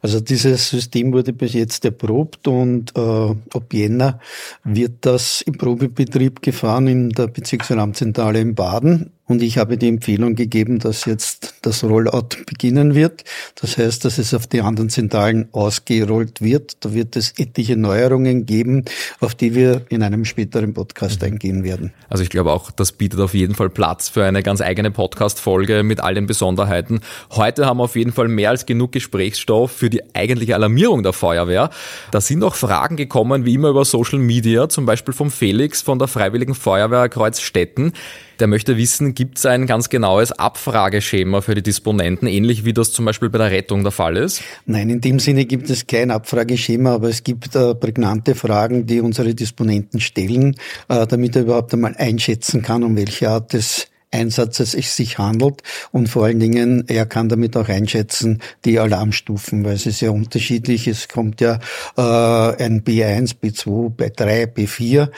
Also 0.00 0.20
dieses 0.20 0.68
System 0.68 1.12
wurde 1.12 1.32
bis 1.32 1.52
jetzt 1.52 1.84
erprobt 1.84 2.48
und 2.48 2.92
äh, 2.96 3.00
ab 3.00 3.72
Jänner 3.72 4.18
wird 4.64 4.94
das 5.02 5.42
im 5.42 5.56
Probebetrieb 5.56 6.42
gefahren 6.42 6.88
in 6.88 7.10
der 7.10 7.28
Bezirksalarmzentrale 7.28 8.31
Zentrale 8.32 8.40
in 8.40 8.54
Baden 8.54 9.10
und 9.28 9.40
ich 9.40 9.56
habe 9.56 9.78
die 9.78 9.88
Empfehlung 9.88 10.34
gegeben, 10.34 10.80
dass 10.80 11.04
jetzt 11.04 11.54
das 11.62 11.84
Rollout 11.84 12.28
beginnen 12.44 12.94
wird. 12.94 13.22
Das 13.54 13.78
heißt, 13.78 14.04
dass 14.04 14.18
es 14.18 14.34
auf 14.34 14.48
die 14.48 14.60
anderen 14.60 14.90
Zentralen 14.90 15.48
ausgerollt 15.52 16.42
wird. 16.42 16.76
Da 16.80 16.92
wird 16.92 17.14
es 17.14 17.32
etliche 17.38 17.76
Neuerungen 17.76 18.46
geben, 18.46 18.84
auf 19.20 19.36
die 19.36 19.54
wir 19.54 19.86
in 19.90 20.02
einem 20.02 20.24
späteren 20.24 20.74
Podcast 20.74 21.20
mhm. 21.20 21.28
eingehen 21.28 21.64
werden. 21.64 21.92
Also 22.08 22.24
ich 22.24 22.30
glaube 22.30 22.52
auch, 22.52 22.72
das 22.72 22.92
bietet 22.92 23.20
auf 23.20 23.32
jeden 23.32 23.54
Fall 23.54 23.70
Platz 23.70 24.08
für 24.08 24.24
eine 24.24 24.42
ganz 24.42 24.60
eigene 24.60 24.90
Podcast-Folge 24.90 25.84
mit 25.84 26.00
all 26.00 26.14
den 26.14 26.26
Besonderheiten. 26.26 27.00
Heute 27.30 27.66
haben 27.66 27.78
wir 27.78 27.84
auf 27.84 27.94
jeden 27.96 28.12
Fall 28.12 28.26
mehr 28.26 28.50
als 28.50 28.66
genug 28.66 28.90
Gesprächsstoff 28.90 29.70
für 29.70 29.88
die 29.88 30.02
eigentliche 30.14 30.56
Alarmierung 30.56 31.04
der 31.04 31.12
Feuerwehr. 31.12 31.70
Da 32.10 32.20
sind 32.20 32.42
auch 32.42 32.56
Fragen 32.56 32.96
gekommen, 32.96 33.44
wie 33.44 33.54
immer 33.54 33.68
über 33.68 33.84
Social 33.84 34.18
Media, 34.18 34.68
zum 34.68 34.84
Beispiel 34.84 35.14
vom 35.14 35.30
Felix 35.30 35.80
von 35.80 36.00
der 36.00 36.08
Freiwilligen 36.08 36.56
Feuerwehr 36.56 37.08
Kreuzstetten. 37.08 37.92
Der 38.42 38.48
möchte 38.48 38.76
wissen, 38.76 39.14
gibt 39.14 39.38
es 39.38 39.46
ein 39.46 39.68
ganz 39.68 39.88
genaues 39.88 40.32
Abfrageschema 40.32 41.42
für 41.42 41.54
die 41.54 41.62
Disponenten, 41.62 42.26
ähnlich 42.26 42.64
wie 42.64 42.72
das 42.72 42.90
zum 42.90 43.04
Beispiel 43.04 43.30
bei 43.30 43.38
der 43.38 43.52
Rettung 43.52 43.84
der 43.84 43.92
Fall 43.92 44.16
ist? 44.16 44.42
Nein, 44.66 44.90
in 44.90 45.00
dem 45.00 45.20
Sinne 45.20 45.44
gibt 45.44 45.70
es 45.70 45.86
kein 45.86 46.10
Abfrageschema, 46.10 46.92
aber 46.92 47.08
es 47.08 47.22
gibt 47.22 47.54
äh, 47.54 47.72
prägnante 47.76 48.34
Fragen, 48.34 48.84
die 48.84 49.00
unsere 49.00 49.36
Disponenten 49.36 50.00
stellen, 50.00 50.56
äh, 50.88 51.06
damit 51.06 51.36
er 51.36 51.42
überhaupt 51.42 51.72
einmal 51.72 51.94
einschätzen 51.96 52.62
kann, 52.62 52.82
um 52.82 52.96
welche 52.96 53.30
Art 53.30 53.52
des 53.52 53.91
Einsatzes 54.12 54.74
es 54.74 54.96
sich 54.96 55.18
handelt 55.18 55.62
und 55.90 56.08
vor 56.08 56.26
allen 56.26 56.40
Dingen, 56.40 56.84
er 56.86 57.06
kann 57.06 57.28
damit 57.28 57.56
auch 57.56 57.68
einschätzen, 57.68 58.40
die 58.64 58.78
Alarmstufen, 58.78 59.64
weil 59.64 59.74
es 59.74 59.86
ist 59.86 60.00
ja 60.00 60.10
unterschiedlich. 60.10 60.86
Es 60.86 61.08
kommt 61.08 61.40
ja 61.40 61.58
äh, 61.96 62.62
ein 62.62 62.82
B1, 62.84 63.36
B2, 63.42 63.96
B3, 63.96 64.46
B4. 64.46 65.10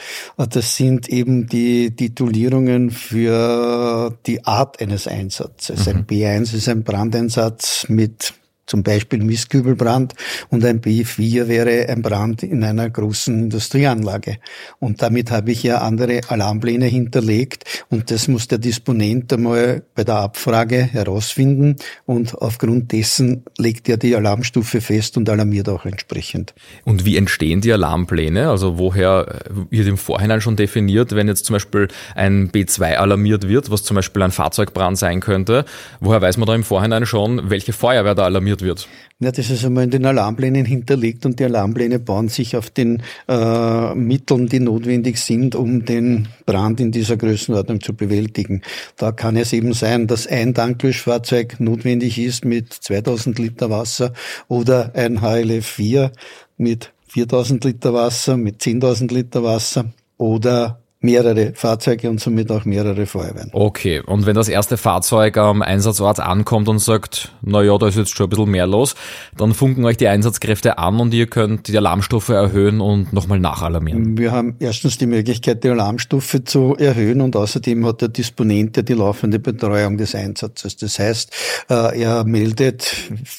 Das 0.49 0.75
sind 0.75 1.09
eben 1.09 1.47
die 1.47 1.95
Titulierungen 1.95 2.91
für 2.91 4.17
die 4.25 4.45
Art 4.45 4.81
eines 4.81 5.07
Einsatzes. 5.07 5.85
Mhm. 5.85 5.91
Ein 5.91 6.05
B1 6.05 6.55
ist 6.55 6.69
ein 6.69 6.83
Brandeinsatz 6.83 7.85
mit 7.89 8.33
zum 8.65 8.83
Beispiel 8.83 9.23
Mistkübelbrand 9.23 10.13
und 10.49 10.65
ein 10.65 10.81
B4 10.81 11.47
wäre 11.47 11.87
ein 11.89 12.01
Brand 12.01 12.43
in 12.43 12.63
einer 12.63 12.89
großen 12.89 13.43
Industrieanlage. 13.43 14.37
Und 14.79 15.01
damit 15.01 15.31
habe 15.31 15.51
ich 15.51 15.63
ja 15.63 15.79
andere 15.79 16.21
Alarmpläne 16.27 16.85
hinterlegt 16.85 17.85
und 17.89 18.11
das 18.11 18.27
muss 18.27 18.47
der 18.47 18.57
Disponent 18.57 19.31
einmal 19.33 19.83
bei 19.93 20.03
der 20.03 20.15
Abfrage 20.15 20.83
herausfinden 20.83 21.75
und 22.05 22.35
aufgrund 22.35 22.91
dessen 22.91 23.43
legt 23.57 23.87
er 23.89 23.97
die 23.97 24.15
Alarmstufe 24.15 24.81
fest 24.81 25.17
und 25.17 25.29
alarmiert 25.29 25.69
auch 25.69 25.85
entsprechend. 25.85 26.53
Und 26.83 27.05
wie 27.05 27.17
entstehen 27.17 27.61
die 27.61 27.71
Alarmpläne? 27.71 28.49
Also 28.49 28.77
woher 28.77 29.41
wird 29.49 29.87
im 29.87 29.97
Vorhinein 29.97 30.41
schon 30.41 30.55
definiert, 30.55 31.15
wenn 31.15 31.27
jetzt 31.27 31.45
zum 31.45 31.53
Beispiel 31.53 31.87
ein 32.15 32.49
B2 32.51 32.95
alarmiert 32.95 33.47
wird, 33.47 33.69
was 33.69 33.83
zum 33.83 33.95
Beispiel 33.95 34.21
ein 34.23 34.31
Fahrzeugbrand 34.31 34.97
sein 34.97 35.19
könnte, 35.19 35.65
woher 35.99 36.21
weiß 36.21 36.37
man 36.37 36.47
da 36.47 36.55
im 36.55 36.63
Vorhinein 36.63 37.05
schon, 37.05 37.49
welche 37.49 37.73
Feuerwehr 37.73 38.15
da 38.15 38.23
alarmiert 38.25 38.54
wird? 38.61 38.87
Ja, 39.19 39.31
das 39.31 39.49
ist 39.49 39.63
einmal 39.63 39.85
in 39.85 39.91
den 39.91 40.05
Alarmplänen 40.05 40.65
hinterlegt 40.65 41.25
und 41.25 41.39
die 41.39 41.45
Alarmpläne 41.45 41.99
bauen 41.99 42.27
sich 42.27 42.57
auf 42.57 42.69
den 42.69 43.01
äh, 43.27 43.95
Mitteln, 43.95 44.47
die 44.47 44.59
notwendig 44.59 45.17
sind, 45.19 45.55
um 45.55 45.85
den 45.85 46.27
Brand 46.45 46.79
in 46.79 46.91
dieser 46.91 47.15
Größenordnung 47.15 47.81
zu 47.81 47.93
bewältigen. 47.93 48.61
Da 48.97 49.11
kann 49.11 49.37
es 49.37 49.53
eben 49.53 49.73
sein, 49.73 50.07
dass 50.07 50.27
ein 50.27 50.53
Tanklöschfahrzeug 50.53 51.59
notwendig 51.59 52.19
ist 52.19 52.45
mit 52.45 52.73
2000 52.73 53.39
Liter 53.39 53.69
Wasser 53.69 54.13
oder 54.47 54.91
ein 54.95 55.21
HLF 55.21 55.65
4 55.65 56.11
mit 56.57 56.91
4000 57.07 57.63
Liter 57.63 57.93
Wasser, 57.93 58.35
mit 58.35 58.61
10.000 58.61 59.13
Liter 59.13 59.43
Wasser 59.43 59.93
oder 60.17 60.81
mehrere 61.05 61.53
Fahrzeuge 61.53 62.09
und 62.09 62.19
somit 62.19 62.51
auch 62.51 62.65
mehrere 62.65 63.05
Feuerwehren. 63.05 63.49
Okay, 63.53 64.01
und 64.01 64.25
wenn 64.25 64.35
das 64.35 64.49
erste 64.49 64.77
Fahrzeug 64.77 65.37
am 65.37 65.61
Einsatzort 65.61 66.19
ankommt 66.19 66.67
und 66.67 66.79
sagt, 66.79 67.31
na 67.41 67.61
ja, 67.61 67.77
da 67.77 67.87
ist 67.87 67.95
jetzt 67.95 68.15
schon 68.15 68.25
ein 68.25 68.29
bisschen 68.29 68.51
mehr 68.51 68.67
los, 68.67 68.95
dann 69.37 69.53
funken 69.53 69.85
euch 69.85 69.97
die 69.97 70.07
Einsatzkräfte 70.07 70.77
an 70.77 70.99
und 70.99 71.13
ihr 71.13 71.27
könnt 71.27 71.67
die 71.67 71.77
Alarmstufe 71.77 72.33
erhöhen 72.33 72.81
und 72.81 73.13
nochmal 73.13 73.39
nachalarmieren. 73.39 74.17
Wir 74.17 74.31
haben 74.31 74.55
erstens 74.59 74.97
die 74.97 75.05
Möglichkeit, 75.05 75.63
die 75.63 75.69
Alarmstufe 75.69 76.43
zu 76.43 76.75
erhöhen 76.75 77.21
und 77.21 77.35
außerdem 77.35 77.85
hat 77.85 78.01
der 78.01 78.09
Disponent 78.09 78.77
ja 78.77 78.83
die 78.83 78.93
laufende 78.93 79.39
Betreuung 79.39 79.97
des 79.97 80.15
Einsatzes. 80.15 80.75
Das 80.77 80.99
heißt, 80.99 81.31
äh, 81.69 82.01
er 82.01 82.23
meldet, 82.23 82.95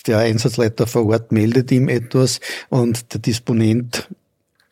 der 0.06 0.18
Einsatzleiter 0.18 0.87
vor 0.87 1.06
Ort 1.06 1.32
meldet 1.32 1.73
ihm 1.73 1.88
etwas 1.88 2.40
und 2.68 3.12
der 3.12 3.20
Disponent 3.20 4.08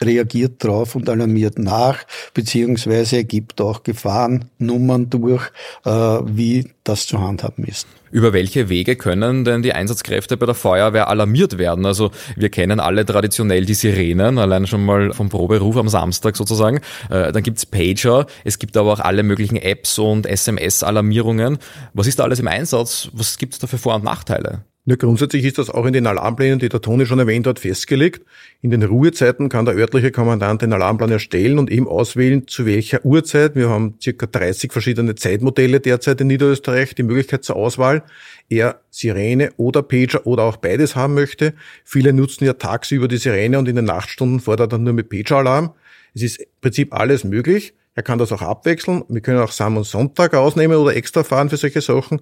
reagiert 0.03 0.63
drauf 0.63 0.95
und 0.95 1.09
alarmiert 1.09 1.59
nach, 1.59 2.05
beziehungsweise 2.33 3.25
gibt 3.25 3.61
auch 3.61 3.83
Gefahrennummern 3.83 5.11
durch, 5.11 5.43
äh, 5.85 5.91
wie 5.91 6.71
das 6.85 7.07
zu 7.07 7.21
handhaben 7.21 7.65
ist. 7.65 7.87
Über 8.11 8.33
welche 8.33 8.69
Wege 8.69 8.95
können 8.95 9.45
denn 9.45 9.63
die 9.63 9.73
Einsatzkräfte 9.73 10.37
bei 10.37 10.47
der 10.47 10.55
Feuerwehr 10.55 11.09
alarmiert 11.09 11.59
werden? 11.59 11.85
Also 11.85 12.13
wir 12.37 12.49
kennen 12.49 12.79
alle 12.79 13.05
traditionell 13.05 13.65
die 13.65 13.75
Sirenen, 13.75 14.39
allein 14.39 14.67
schon 14.67 14.85
mal 14.85 15.13
vom 15.13 15.31
Proberuf 15.31 15.77
am 15.77 15.89
Samstag 15.89 16.37
sozusagen. 16.37 16.81
Äh, 17.11 17.33
dann 17.33 17.43
gibt's 17.43 17.67
Pager, 17.67 18.27
es 18.45 18.59
gibt 18.59 18.77
aber 18.77 18.93
auch 18.93 19.01
alle 19.01 19.23
möglichen 19.23 19.57
Apps 19.57 19.99
und 19.99 20.27
SMS-Alarmierungen. 20.27 21.59
Was 21.93 22.07
ist 22.07 22.19
da 22.19 22.25
alles 22.25 22.39
im 22.39 22.47
Einsatz? 22.47 23.09
Was 23.13 23.39
gibt's 23.39 23.59
da 23.59 23.67
für 23.67 23.79
Vor- 23.79 23.97
und 23.97 24.05
Nachteile? 24.05 24.65
Ja, 24.87 24.97
grundsätzlich 24.97 25.47
ist 25.47 25.57
das 25.57 25.71
auch 25.71 25.87
in 25.87 25.95
den 25.95 26.07
Alarmplänen, 26.07 26.59
die 26.59 26.69
der 26.69 26.83
Toni 26.83 27.07
schon 27.07 27.19
erwähnt 27.19 27.47
hat, 27.47 27.59
festgelegt. 27.59 28.23
In 28.61 28.71
den 28.71 28.83
Ruhezeiten 28.83 29.49
kann 29.49 29.65
der 29.65 29.75
örtliche 29.75 30.11
Kommandant 30.11 30.61
den 30.61 30.75
Alarmplan 30.75 31.11
erstellen 31.11 31.59
und 31.59 31.71
eben 31.71 31.89
auswählen, 31.89 32.47
zu 32.47 32.67
welcher 32.67 33.03
Uhrzeit. 33.03 33.57
Wir 33.57 33.71
haben 33.71 33.95
circa 33.99 34.27
30 34.27 34.73
verschiedene 34.73 35.15
Zeitmodelle 35.15 35.81
derzeit 35.81 36.21
in 36.21 36.27
Niederösterreich, 36.27 36.95
die 36.95 37.03
Möglichkeit 37.03 37.45
zur 37.45 37.57
Auswahl. 37.57 38.03
Er 38.51 38.83
Sirene 38.91 39.53
oder 39.57 39.83
Pager 39.83 40.27
oder 40.27 40.43
auch 40.43 40.59
beides 40.59 40.95
haben 40.95 41.15
möchte. 41.15 41.55
Viele 41.83 42.13
nutzen 42.13 42.45
ja 42.45 42.53
tagsüber 42.53 43.09
die 43.09 43.17
Sirene 43.17 43.59
und 43.59 43.67
in 43.69 43.77
den 43.77 43.87
Nachtstunden 43.87 44.41
fordert 44.41 44.73
er 44.73 44.79
nur 44.79 44.93
mit 44.93 45.09
Pager-Alarm. 45.09 45.73
Es 46.13 46.21
ist 46.21 46.41
im 46.41 46.47
Prinzip 46.61 46.93
alles 46.93 47.25
möglich. 47.25 47.73
Er 47.95 48.03
kann 48.03 48.19
das 48.19 48.33
auch 48.33 48.43
abwechseln. 48.43 49.05
Wir 49.09 49.23
können 49.23 49.39
auch 49.39 49.53
Sam 49.53 49.79
und 49.79 49.85
Sonntag 49.85 50.35
ausnehmen 50.35 50.77
oder 50.77 50.95
extra 50.95 51.25
fahren 51.25 51.49
für 51.49 51.57
solche 51.57 51.81
Sachen. 51.81 52.21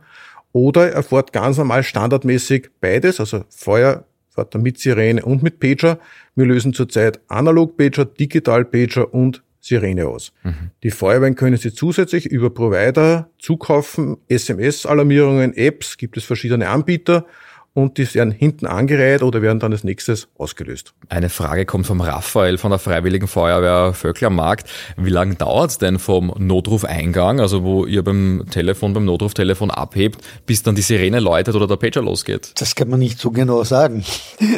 Oder 0.53 0.93
er 0.93 1.03
fährt 1.03 1.33
ganz 1.33 1.57
normal 1.59 1.83
standardmäßig 1.83 2.69
beides, 2.81 3.21
also 3.21 3.45
Feuer 3.49 4.05
fährt 4.29 4.55
er 4.55 4.61
mit 4.61 4.79
Sirene 4.79 5.25
und 5.25 5.43
mit 5.43 5.61
Pager. 5.61 5.99
Wir 6.35 6.47
lösen 6.47 6.73
zurzeit 6.73 7.21
Analog-Pager, 7.29 8.05
Digital-Pager 8.05 9.13
und 9.13 9.43
Sirene 9.61 10.09
aus. 10.09 10.33
Mhm. 10.43 10.71
Die 10.83 10.91
Feuerwehren 10.91 11.37
können 11.37 11.57
sie 11.57 11.73
zusätzlich 11.73 12.27
über 12.27 12.51
Provider 12.51 13.31
zukaufen, 13.39 14.17
SMS-Alarmierungen, 14.29 15.57
Apps, 15.57 15.97
gibt 15.97 16.17
es 16.17 16.25
verschiedene 16.25 16.69
Anbieter 16.69 17.27
und 17.75 17.99
die 17.99 18.15
werden 18.15 18.33
hinten 18.33 18.67
angereiht 18.67 19.23
oder 19.23 19.41
werden 19.41 19.59
dann 19.59 19.73
als 19.73 19.85
nächstes 19.85 20.29
ausgelöst. 20.37 20.93
Eine 21.09 21.29
Frage 21.29 21.65
kommt 21.65 21.87
vom 21.87 22.01
Raphael 22.01 22.59
von 22.59 22.71
der 22.71 22.79
Freiwilligen 22.79 23.29
Feuerwehr 23.29 23.95
Vöckler 23.95 24.29
am 24.29 24.37
Markt. 24.37 24.69
Wie 24.97 25.11
lange 25.11 25.37
dauert 25.37 25.71
es 25.71 25.79
denn 25.79 25.99
vom 25.99 26.33
Notrufeingang, 26.39 27.41
also 27.41 27.63
wo 27.63 27.87
ihr 27.87 28.03
beim 28.03 28.45
Telefon, 28.51 28.93
beim 28.93 29.05
Notruftelefon 29.05 29.71
abhebt, 29.71 30.21
bis 30.47 30.63
dann 30.63 30.75
die 30.75 30.83
Sirene 30.83 31.21
läutet 31.21 31.55
oder 31.55 31.67
der 31.67 31.77
Pager 31.77 32.03
losgeht? 32.03 32.53
Das 32.57 32.75
kann 32.75 32.89
man 32.89 32.99
nicht 32.99 33.19
so 33.19 33.31
genau 33.31 33.65
sagen. 33.65 34.05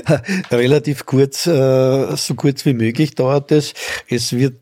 Relativ 0.51 1.07
kurz, 1.07 1.47
äh, 1.47 2.17
so 2.17 2.35
kurz 2.35 2.67
wie 2.67 2.75
möglich 2.75 3.15
dauert 3.15 3.53
es. 3.53 3.75
Es 4.09 4.33
wird 4.33 4.57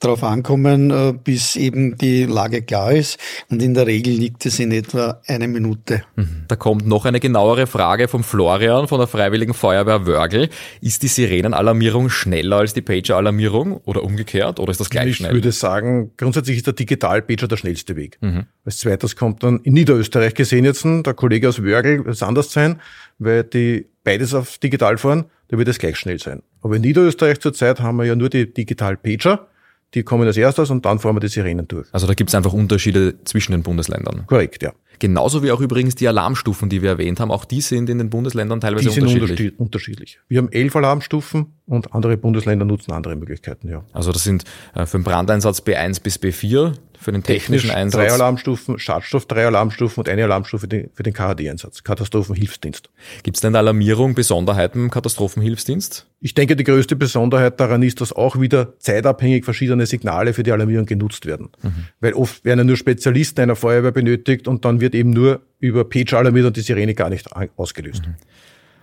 darauf 0.00 0.22
ankommen, 0.22 0.90
äh, 0.90 1.12
bis 1.12 1.56
eben 1.56 1.96
die 1.98 2.24
Lage 2.24 2.62
klar 2.62 2.92
ist. 2.92 3.18
Und 3.50 3.62
in 3.62 3.74
der 3.74 3.86
Regel 3.86 4.14
liegt 4.14 4.46
es 4.46 4.58
in 4.58 4.72
etwa 4.72 5.20
eine 5.26 5.48
Minute. 5.48 6.02
Da 6.46 6.56
kommt 6.56 6.86
noch 6.86 7.04
eine 7.04 7.20
genauere 7.20 7.66
Frage 7.98 8.06
vom 8.06 8.22
Florian 8.22 8.86
von 8.86 9.00
der 9.00 9.08
Freiwilligen 9.08 9.54
Feuerwehr 9.54 10.06
Wörgl. 10.06 10.48
Ist 10.80 11.02
die 11.02 11.08
Sirenenalarmierung 11.08 12.10
schneller 12.10 12.58
als 12.58 12.72
die 12.72 12.80
Pager-Alarmierung 12.80 13.78
oder 13.78 14.04
umgekehrt 14.04 14.60
oder 14.60 14.70
ist 14.70 14.78
das 14.78 14.88
gleich 14.88 15.08
ich 15.08 15.16
schnell? 15.16 15.30
Ich 15.30 15.38
würde 15.38 15.50
sagen, 15.50 16.12
grundsätzlich 16.16 16.58
ist 16.58 16.66
der 16.68 16.74
Digital-Pager 16.74 17.48
der 17.48 17.56
schnellste 17.56 17.96
Weg. 17.96 18.18
Mhm. 18.20 18.44
Als 18.64 18.78
zweites 18.78 19.16
kommt 19.16 19.42
dann 19.42 19.58
in 19.64 19.72
Niederösterreich 19.72 20.34
gesehen 20.34 20.64
jetzt 20.64 20.84
der 20.84 21.14
Kollege 21.14 21.48
aus 21.48 21.60
Wörgl, 21.60 22.04
wird 22.04 22.14
es 22.14 22.22
anders 22.22 22.52
sein, 22.52 22.80
weil 23.18 23.42
die 23.42 23.86
beides 24.04 24.32
auf 24.32 24.58
digital 24.58 24.96
fahren, 24.96 25.24
da 25.48 25.58
wird 25.58 25.66
es 25.66 25.80
gleich 25.80 25.96
schnell 25.96 26.20
sein. 26.20 26.42
Aber 26.62 26.76
in 26.76 26.82
Niederösterreich 26.82 27.40
zurzeit 27.40 27.80
haben 27.80 27.96
wir 27.96 28.04
ja 28.04 28.14
nur 28.14 28.28
die 28.28 28.52
Digital-Pager 28.52 29.48
die 29.94 30.02
kommen 30.02 30.26
als 30.26 30.36
erstes 30.36 30.70
und 30.70 30.84
dann 30.84 30.98
fahren 30.98 31.16
wir 31.16 31.20
die 31.20 31.28
Sirenen 31.28 31.66
durch. 31.66 31.88
Also 31.92 32.06
da 32.06 32.12
gibt 32.12 32.28
es 32.28 32.34
einfach 32.34 32.52
Unterschiede 32.52 33.14
zwischen 33.24 33.52
den 33.52 33.62
Bundesländern. 33.62 34.26
Korrekt, 34.26 34.62
ja. 34.62 34.72
Genauso 34.98 35.42
wie 35.42 35.52
auch 35.52 35.60
übrigens 35.60 35.94
die 35.94 36.08
Alarmstufen, 36.08 36.68
die 36.68 36.82
wir 36.82 36.90
erwähnt 36.90 37.20
haben, 37.20 37.30
auch 37.30 37.44
die 37.44 37.60
sind 37.60 37.88
in 37.88 37.98
den 37.98 38.10
Bundesländern 38.10 38.60
teilweise 38.60 38.88
die 38.88 38.94
sind 38.94 39.06
unterschiedlich. 39.06 39.58
unterschiedlich. 39.58 40.20
Wir 40.28 40.38
haben 40.38 40.50
elf 40.50 40.74
Alarmstufen 40.74 41.54
und 41.66 41.94
andere 41.94 42.16
Bundesländer 42.16 42.64
nutzen 42.64 42.92
andere 42.92 43.14
Möglichkeiten, 43.16 43.68
ja. 43.68 43.84
Also 43.92 44.12
das 44.12 44.24
sind 44.24 44.44
äh, 44.74 44.86
für 44.86 44.98
den 44.98 45.04
Brandeinsatz 45.04 45.60
B1 45.60 46.02
bis 46.02 46.16
B4, 46.18 46.74
für 46.98 47.12
den 47.12 47.22
technischen 47.22 47.68
Technisch 47.68 47.74
Einsatz. 47.74 48.00
Drei 48.00 48.12
Alarmstufen, 48.12 48.78
Schadstoff 48.78 49.26
drei 49.26 49.46
Alarmstufen 49.46 50.00
und 50.00 50.08
eine 50.08 50.24
Alarmstufe 50.24 50.66
für 50.92 51.02
den 51.02 51.12
KHD-Einsatz, 51.12 51.84
Katastrophenhilfsdienst. 51.84 52.90
Gibt 53.22 53.36
es 53.36 53.40
denn 53.40 53.54
Alarmierung, 53.54 54.14
Besonderheiten 54.14 54.84
im 54.84 54.90
Katastrophenhilfsdienst? 54.90 56.06
Ich 56.20 56.34
denke, 56.34 56.56
die 56.56 56.64
größte 56.64 56.96
Besonderheit 56.96 57.60
daran 57.60 57.82
ist, 57.82 58.00
dass 58.00 58.12
auch 58.12 58.40
wieder 58.40 58.78
zeitabhängig 58.80 59.44
verschiedene 59.44 59.86
Signale 59.86 60.34
für 60.34 60.42
die 60.42 60.50
Alarmierung 60.50 60.86
genutzt 60.86 61.26
werden. 61.26 61.50
Mhm. 61.62 61.84
Weil 62.00 62.14
oft 62.14 62.44
werden 62.44 62.58
ja 62.58 62.64
nur 62.64 62.76
Spezialisten 62.76 63.42
einer 63.42 63.54
Feuerwehr 63.54 63.92
benötigt 63.92 64.48
und 64.48 64.64
dann 64.64 64.80
wird 64.80 64.87
eben 64.94 65.10
nur 65.10 65.40
über 65.60 65.84
Pager 65.84 66.18
alarmiert 66.18 66.46
und 66.46 66.56
die 66.56 66.60
Sirene 66.60 66.94
gar 66.94 67.10
nicht 67.10 67.28
ausgelöst. 67.56 68.06
Mhm. 68.06 68.14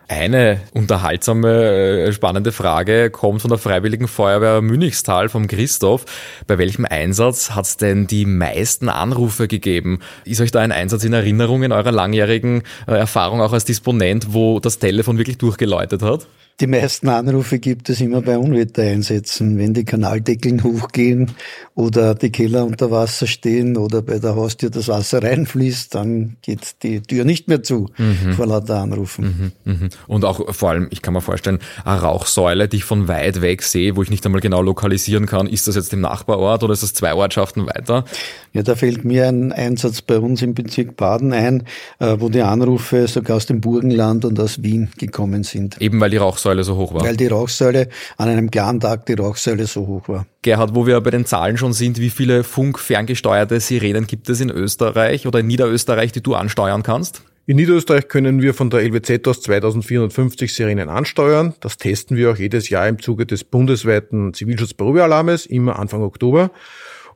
Eine 0.07 0.61
unterhaltsame, 0.73 2.07
äh, 2.07 2.13
spannende 2.13 2.51
Frage 2.51 3.09
kommt 3.09 3.41
von 3.41 3.49
der 3.49 3.57
Freiwilligen 3.57 4.07
Feuerwehr 4.07 4.61
Münchstal 4.61 5.29
vom 5.29 5.47
Christoph. 5.47 6.05
Bei 6.45 6.59
welchem 6.59 6.85
Einsatz 6.85 7.51
hat 7.51 7.65
es 7.65 7.77
denn 7.77 8.05
die 8.05 8.25
meisten 8.25 8.87
Anrufe 8.87 9.47
gegeben? 9.47 10.01
Ist 10.23 10.41
euch 10.41 10.51
da 10.51 10.59
ein 10.59 10.71
Einsatz 10.71 11.03
in 11.05 11.13
Erinnerung 11.13 11.63
in 11.63 11.71
eurer 11.71 11.91
langjährigen 11.91 12.61
äh, 12.87 12.91
Erfahrung 12.91 13.41
auch 13.41 13.51
als 13.51 13.65
Disponent, 13.65 14.27
wo 14.29 14.59
das 14.59 14.77
Telefon 14.77 15.17
wirklich 15.17 15.39
durchgeläutet 15.39 16.03
hat? 16.03 16.27
Die 16.61 16.67
meisten 16.67 17.09
Anrufe 17.09 17.59
gibt 17.59 17.89
es 17.89 17.99
immer 17.99 18.21
bei 18.21 18.37
Unwettereinsätzen, 18.37 19.57
wenn 19.57 19.73
die 19.73 19.83
Kanaldeckeln 19.83 20.63
hochgehen 20.63 21.31
oder 21.73 22.15
die 22.15 22.31
Keller 22.31 22.63
unter 22.65 22.91
Wasser 22.91 23.27
stehen 23.27 23.75
oder 23.75 24.01
bei 24.01 24.19
der 24.19 24.37
Haustür 24.37 24.69
das 24.69 24.87
Wasser 24.87 25.21
reinfließt, 25.21 25.93
dann 25.93 26.37
geht 26.41 26.81
die 26.81 27.01
Tür 27.01 27.25
nicht 27.25 27.49
mehr 27.49 27.61
zu 27.61 27.89
mhm. 27.97 28.35
vor 28.35 28.45
lauter 28.45 28.79
Anrufen. 28.79 29.53
Mhm, 29.65 29.73
mhm. 29.73 29.89
Und 30.07 30.23
auch 30.23 30.55
vor 30.55 30.69
allem, 30.69 30.87
ich 30.91 31.01
kann 31.01 31.13
mir 31.13 31.19
vorstellen, 31.19 31.59
eine 31.83 31.99
Rauchsäule, 31.99 32.69
die 32.69 32.77
ich 32.77 32.85
von 32.85 33.09
weit 33.09 33.41
weg 33.41 33.61
sehe, 33.61 33.97
wo 33.97 34.03
ich 34.03 34.09
nicht 34.09 34.25
einmal 34.25 34.39
genau 34.39 34.61
lokalisieren 34.61 35.25
kann, 35.25 35.47
ist 35.47 35.67
das 35.67 35.75
jetzt 35.75 35.91
im 35.91 35.99
Nachbarort 35.99 36.63
oder 36.63 36.71
ist 36.71 36.83
das 36.83 36.93
zwei 36.93 37.13
Ortschaften 37.13 37.67
weiter? 37.67 38.05
Ja, 38.53 38.63
da 38.63 38.75
fällt 38.75 39.03
mir 39.03 39.27
ein 39.27 39.51
Einsatz 39.51 40.01
bei 40.01 40.19
uns 40.19 40.41
im 40.41 40.53
Bezirk 40.53 40.95
Baden 40.95 41.33
ein, 41.33 41.63
äh, 41.99 42.15
wo 42.17 42.29
die 42.29 42.43
Anrufe 42.43 43.09
sogar 43.09 43.35
aus 43.35 43.45
dem 43.45 43.59
Burgenland 43.59 44.23
und 44.23 44.39
aus 44.39 44.63
Wien 44.63 44.89
gekommen 44.97 45.43
sind. 45.43 45.81
Eben 45.81 45.99
weil 45.99 46.09
die 46.09 46.15
Rauchsäule 46.15 46.44
so 46.63 46.75
hoch 46.75 46.93
war. 46.93 47.03
Weil 47.03 47.17
die 47.17 47.27
Rauchsäule 47.27 47.89
an 48.17 48.29
einem 48.29 48.51
klaren 48.51 48.79
Tag 48.79 49.05
die 49.05 49.13
Rauchsäule 49.13 49.67
so 49.67 49.87
hoch 49.87 50.07
war. 50.07 50.25
Gerhard, 50.41 50.75
wo 50.75 50.87
wir 50.87 50.99
bei 51.01 51.11
den 51.11 51.25
Zahlen 51.25 51.57
schon 51.57 51.73
sind, 51.73 51.99
wie 51.99 52.09
viele 52.09 52.43
funkferngesteuerte 52.43 53.59
Sirenen 53.59 54.07
gibt 54.07 54.29
es 54.29 54.41
in 54.41 54.49
Österreich 54.49 55.27
oder 55.27 55.39
in 55.39 55.47
Niederösterreich, 55.47 56.11
die 56.11 56.21
du 56.21 56.35
ansteuern 56.35 56.83
kannst? 56.83 57.23
In 57.47 57.57
Niederösterreich 57.57 58.07
können 58.07 58.41
wir 58.41 58.55
von 58.55 58.71
der 58.71 58.81
LWZ 58.81 59.27
aus 59.27 59.41
2450 59.41 60.53
Sirenen 60.53 60.89
ansteuern. 60.89 61.53
Das 61.59 61.77
testen 61.77 62.17
wir 62.17 62.31
auch 62.31 62.37
jedes 62.37 62.69
Jahr 62.69 62.87
im 62.87 62.99
Zuge 62.99 63.27
des 63.27 63.43
bundesweiten 63.43 64.33
Zivilschutzprobealarmes, 64.33 65.45
immer 65.45 65.77
Anfang 65.77 66.01
Oktober. 66.01 66.49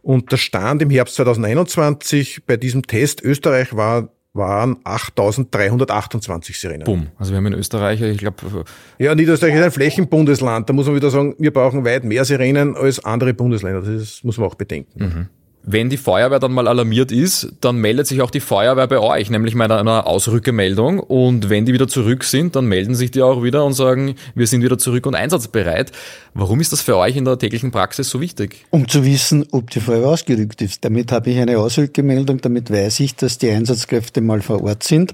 Und 0.04 0.32
der 0.32 0.38
Stand 0.38 0.82
im 0.82 0.92
Herbst 0.92 1.16
2021 1.16 2.46
bei 2.46 2.58
diesem 2.58 2.84
Test 2.84 3.24
Österreich 3.24 3.76
war 3.76 4.10
waren 4.34 4.78
8.328 4.84 6.60
Sirenen. 6.60 6.86
Bumm. 6.86 7.08
Also 7.18 7.32
wir 7.32 7.38
haben 7.38 7.48
in 7.48 7.54
Österreich, 7.54 8.02
ich 8.02 8.20
glaube... 8.20 8.66
Äh, 9.00 9.04
ja, 9.04 9.16
Niederösterreich 9.16 9.56
ist 9.56 9.64
ein 9.64 9.72
Flächenbundesland. 9.72 10.70
Da 10.70 10.74
muss 10.74 10.86
man 10.86 10.96
wieder 10.96 11.10
sagen, 11.10 11.36
wir 11.40 11.52
brauchen 11.52 11.84
weit 11.84 12.04
mehr 12.04 12.26
Sirenen 12.26 12.76
als 12.76 13.04
andere 13.04 13.34
Bundesländer. 13.34 13.82
Das 13.82 14.24
muss 14.24 14.38
man 14.38 14.48
auch 14.48 14.56
bedenken. 14.56 15.04
Mhm. 15.04 15.28
Wenn 15.64 15.90
die 15.90 15.98
Feuerwehr 15.98 16.40
dann 16.40 16.54
mal 16.54 16.68
alarmiert 16.68 17.12
ist, 17.12 17.54
dann 17.60 17.78
meldet 17.78 18.08
sich 18.08 18.22
auch 18.22 18.32
die 18.32 18.40
Feuerwehr 18.40 18.88
bei 18.88 19.00
euch, 19.00 19.30
nämlich 19.30 19.56
mit 19.56 19.70
einer 19.70 20.08
Ausrückemeldung. 20.08 21.00
Und 21.00 21.50
wenn 21.50 21.66
die 21.66 21.74
wieder 21.74 21.88
zurück 21.88 22.24
sind, 22.24 22.56
dann 22.56 22.66
melden 22.66 22.96
sich 22.96 23.12
die 23.12 23.22
auch 23.22 23.44
wieder 23.44 23.66
und 23.66 23.74
sagen, 23.74 24.16
wir 24.36 24.48
sind 24.48 24.64
wieder 24.64 24.78
zurück 24.78 25.06
und 25.06 25.16
einsatzbereit. 25.16 25.92
Warum 26.34 26.62
ist 26.62 26.72
das 26.72 26.82
für 26.82 26.98
euch 26.98 27.18
in 27.18 27.26
der 27.26 27.38
täglichen 27.38 27.72
Praxis 27.72 28.10
so 28.10 28.22
wichtig? 28.22 28.66
Um 28.70 28.88
zu 28.88 29.06
wissen, 29.06 29.46
ob 29.52 29.70
die 29.70 29.82
Feuerwehr 29.82 30.10
ausgerückt 30.10 30.62
ist. 30.62 30.86
Damit 30.86 31.12
habe 31.12 31.30
ich 31.30 31.40
eine 31.40 31.60
Ausrückemeldung, 31.60 32.40
damit 32.40 32.72
weiß 32.72 33.02
ich, 33.02 33.16
dass 33.16 33.38
die 33.38 33.50
Einsatzkräfte 33.50 34.22
mal 34.22 34.42
vor 34.42 34.64
Ort 34.64 34.84
sind 34.84 35.14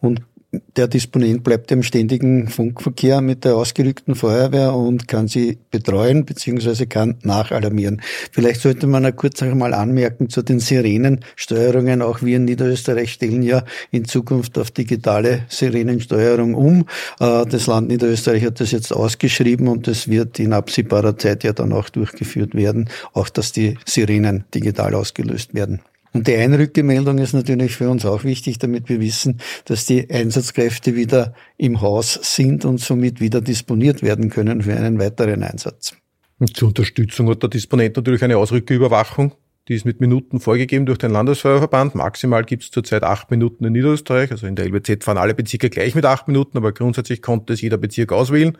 und 0.00 0.20
der 0.76 0.88
Disponent 0.88 1.42
bleibt 1.42 1.70
im 1.72 1.82
ständigen 1.82 2.48
Funkverkehr 2.48 3.20
mit 3.20 3.44
der 3.44 3.56
ausgerückten 3.56 4.14
Feuerwehr 4.14 4.74
und 4.74 5.08
kann 5.08 5.28
sie 5.28 5.58
betreuen 5.70 6.24
bzw. 6.24 6.86
kann 6.86 7.16
nachalarmieren. 7.22 8.00
Vielleicht 8.32 8.60
sollte 8.60 8.86
man 8.86 9.14
kurz 9.16 9.42
einmal 9.42 9.74
anmerken 9.74 10.28
zu 10.28 10.42
den 10.42 10.60
Sirenensteuerungen. 10.60 12.02
Auch 12.02 12.22
wir 12.22 12.36
in 12.36 12.44
Niederösterreich 12.44 13.12
stellen 13.12 13.42
ja 13.42 13.64
in 13.90 14.04
Zukunft 14.04 14.58
auf 14.58 14.70
digitale 14.70 15.42
Sirenensteuerung 15.48 16.54
um. 16.54 16.86
Äh, 17.20 17.44
das 17.46 17.66
Land 17.66 17.88
Niederösterreich 17.88 18.44
hat 18.44 18.60
das 18.60 18.70
jetzt 18.70 18.92
ausgeschrieben 18.92 19.68
und 19.68 19.88
es 19.88 20.08
wird 20.08 20.38
in 20.38 20.52
absehbarer 20.52 21.18
Zeit 21.18 21.44
ja 21.44 21.52
dann 21.52 21.72
auch 21.72 21.88
durchgeführt 21.88 22.54
werden, 22.54 22.88
auch 23.12 23.28
dass 23.28 23.52
die 23.52 23.78
Sirenen 23.84 24.44
digital 24.54 24.94
ausgelöst 24.94 25.54
werden. 25.54 25.80
Und 26.12 26.26
die 26.26 26.34
Einrückemeldung 26.34 27.18
ist 27.18 27.34
natürlich 27.34 27.76
für 27.76 27.90
uns 27.90 28.04
auch 28.04 28.24
wichtig, 28.24 28.58
damit 28.58 28.88
wir 28.88 29.00
wissen, 29.00 29.40
dass 29.66 29.86
die 29.86 30.10
Einsatzkräfte 30.10 30.94
wieder 30.94 31.34
im 31.56 31.80
Haus 31.80 32.18
sind 32.22 32.64
und 32.64 32.78
somit 32.78 33.20
wieder 33.20 33.40
disponiert 33.40 34.02
werden 34.02 34.30
können 34.30 34.62
für 34.62 34.74
einen 34.74 34.98
weiteren 34.98 35.42
Einsatz. 35.42 35.94
Und 36.38 36.56
zur 36.56 36.68
Unterstützung 36.68 37.28
hat 37.30 37.42
der 37.42 37.50
Disponent 37.50 37.96
natürlich 37.96 38.22
eine 38.22 38.36
Ausrückeüberwachung. 38.36 39.32
Die 39.68 39.74
ist 39.74 39.84
mit 39.84 40.00
Minuten 40.00 40.38
vorgegeben 40.38 40.86
durch 40.86 40.98
den 40.98 41.10
Landesfeuerverband. 41.10 41.96
Maximal 41.96 42.44
gibt 42.44 42.62
es 42.62 42.70
zurzeit 42.70 43.02
acht 43.02 43.32
Minuten 43.32 43.64
in 43.64 43.72
Niederösterreich. 43.72 44.30
Also 44.30 44.46
in 44.46 44.54
der 44.54 44.66
LBZ 44.66 45.02
fahren 45.02 45.18
alle 45.18 45.34
Bezirke 45.34 45.70
gleich 45.70 45.96
mit 45.96 46.04
acht 46.04 46.28
Minuten, 46.28 46.56
aber 46.56 46.72
grundsätzlich 46.72 47.20
konnte 47.20 47.52
es 47.52 47.60
jeder 47.60 47.76
Bezirk 47.76 48.12
auswählen. 48.12 48.56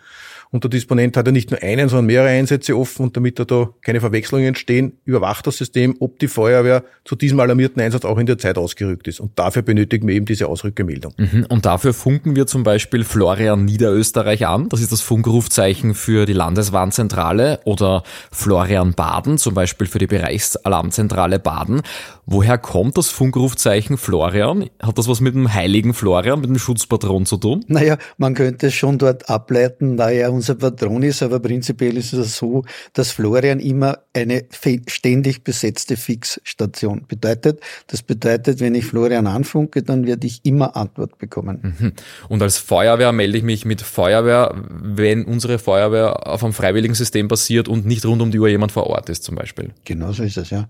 Und 0.51 0.65
der 0.65 0.71
Disponent 0.71 1.17
hat 1.17 1.27
ja 1.27 1.33
nicht 1.33 1.51
nur 1.51 1.63
einen, 1.63 1.89
sondern 1.89 2.07
mehrere 2.07 2.29
Einsätze 2.29 2.77
offen 2.77 3.05
und 3.05 3.17
damit 3.17 3.39
da 3.39 3.69
keine 3.83 4.01
Verwechslungen 4.01 4.47
entstehen, 4.47 4.99
überwacht 5.05 5.47
das 5.47 5.57
System, 5.57 5.97
ob 5.99 6.19
die 6.19 6.29
Feuerwehr 6.29 6.85
zu 7.05 7.17
diesem 7.17 7.41
alarmierten 7.41 7.83
Einsatz 7.83 8.05
auch 8.05 8.19
in 8.19 8.27
der 8.27 8.39
Zeit 8.39 8.57
ausgerückt 8.57 9.09
ist. 9.09 9.21
Und 9.21 9.39
dafür 9.39 9.63
benötigen 9.63 10.07
wir 10.07 10.15
eben 10.15 10.25
diese 10.25 10.47
Ausrückemeldung. 10.47 11.15
Mhm. 11.17 11.47
Und 11.49 11.67
dafür 11.67 11.93
funken 11.93 12.37
wir 12.37 12.47
zum 12.47 12.63
Beispiel 12.63 13.05
Florian 13.05 13.65
Niederösterreich 13.65 14.47
an. 14.47 14.69
Das 14.69 14.81
ist 14.81 14.93
das 14.93 15.01
Funkrufzeichen 15.01 15.95
für 15.95 16.27
die 16.27 16.33
Landeswarnzentrale 16.33 17.61
oder 17.65 18.03
Florian 18.31 18.95
Baden, 18.95 19.39
zum 19.39 19.55
Beispiel 19.55 19.87
für 19.87 19.99
die 19.99 20.07
Bereichsalarmzentrale 20.07 20.96
Baden. 21.43 21.83
Woher 22.27 22.59
kommt 22.59 22.99
das 22.99 23.09
Funkrufzeichen 23.09 23.99
Florian? 23.99 24.69
Hat 24.83 24.99
das 24.99 25.09
was 25.09 25.21
mit 25.21 25.35
dem 25.35 25.53
heiligen 25.53 25.95
Florian, 25.95 26.41
mit 26.41 26.51
dem 26.51 26.59
Schutzpatron 26.59 27.25
zu 27.25 27.37
tun? 27.37 27.65
Naja, 27.69 27.99
man 28.19 28.35
könnte 28.35 28.67
es 28.67 28.75
schon 28.75 28.99
dort 28.99 29.29
ableiten, 29.31 29.97
da 29.97 30.11
er 30.11 30.33
unser 30.33 30.57
Patron 30.57 31.03
ist, 31.03 31.23
aber 31.23 31.39
prinzipiell 31.39 31.97
ist 31.97 32.13
es 32.13 32.37
so, 32.37 32.65
dass 32.95 33.13
Florian 33.13 33.61
immer 33.61 33.99
eine 34.13 34.45
ständig 34.89 35.45
besetzte 35.45 35.97
Fixstation 35.97 37.05
bedeutet. 37.07 37.61
Das 37.87 38.03
bedeutet, 38.03 38.61
wenn 38.61 38.75
ich 38.75 38.87
Florian 38.87 39.27
anfunke, 39.27 39.83
dann 39.83 40.07
werde 40.07 40.27
ich 40.27 40.41
immer 40.45 40.77
Antwort 40.77 41.19
bekommen. 41.19 41.77
Mhm. 41.79 41.93
Und 42.29 42.43
als 42.43 42.59
Feuerwehr 42.59 43.13
melde 43.13 43.39
ich 43.39 43.45
mich 43.45 43.65
mit 43.65 43.83
Feuerwehr, 43.83 44.55
wenn 44.83 45.25
unsere 45.25 45.59
Feuerwehr 45.59 46.27
auf 46.27 46.43
einem 46.43 46.53
freiwilligen 46.53 46.95
System 46.95 47.29
basiert 47.29 47.69
und 47.69 47.87
nicht 47.87 48.05
rund 48.05 48.23
um 48.23 48.31
die 48.31 48.39
Uhr 48.39 48.49
jemand 48.49 48.73
vor 48.73 48.89
Ort 48.89 49.09
ist 49.11 49.23
zum 49.23 49.37
Beispiel. 49.37 49.71
Genau 49.85 50.13
so 50.13 50.23
ist 50.23 50.37
es, 50.37 50.51
ja. 50.51 50.69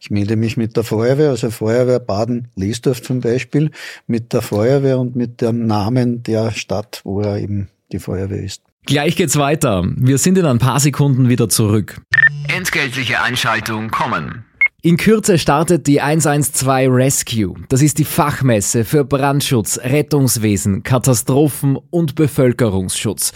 Ich 0.00 0.10
melde 0.10 0.36
mich 0.36 0.56
mit 0.56 0.76
der 0.76 0.84
Feuerwehr, 0.84 1.30
also 1.30 1.50
Feuerwehr 1.50 2.00
Baden-Lesdorf 2.00 3.02
zum 3.02 3.20
Beispiel, 3.20 3.70
mit 4.06 4.32
der 4.32 4.42
Feuerwehr 4.42 4.98
und 4.98 5.16
mit 5.16 5.40
dem 5.40 5.66
Namen 5.66 6.22
der 6.22 6.52
Stadt, 6.52 7.00
wo 7.04 7.20
er 7.20 7.38
eben 7.38 7.68
die 7.92 7.98
Feuerwehr 7.98 8.42
ist. 8.42 8.62
Gleich 8.86 9.16
geht's 9.16 9.36
weiter. 9.36 9.84
Wir 9.96 10.18
sind 10.18 10.38
in 10.38 10.46
ein 10.46 10.58
paar 10.58 10.80
Sekunden 10.80 11.28
wieder 11.28 11.48
zurück. 11.48 12.00
Entgeltliche 12.48 13.20
Einschaltung 13.20 13.90
kommen. 13.90 14.44
In 14.80 14.96
Kürze 14.96 15.38
startet 15.38 15.88
die 15.88 16.00
112 16.00 16.88
Rescue. 16.88 17.54
Das 17.68 17.82
ist 17.82 17.98
die 17.98 18.04
Fachmesse 18.04 18.84
für 18.84 19.04
Brandschutz, 19.04 19.78
Rettungswesen, 19.82 20.84
Katastrophen 20.84 21.76
und 21.76 22.14
Bevölkerungsschutz. 22.14 23.32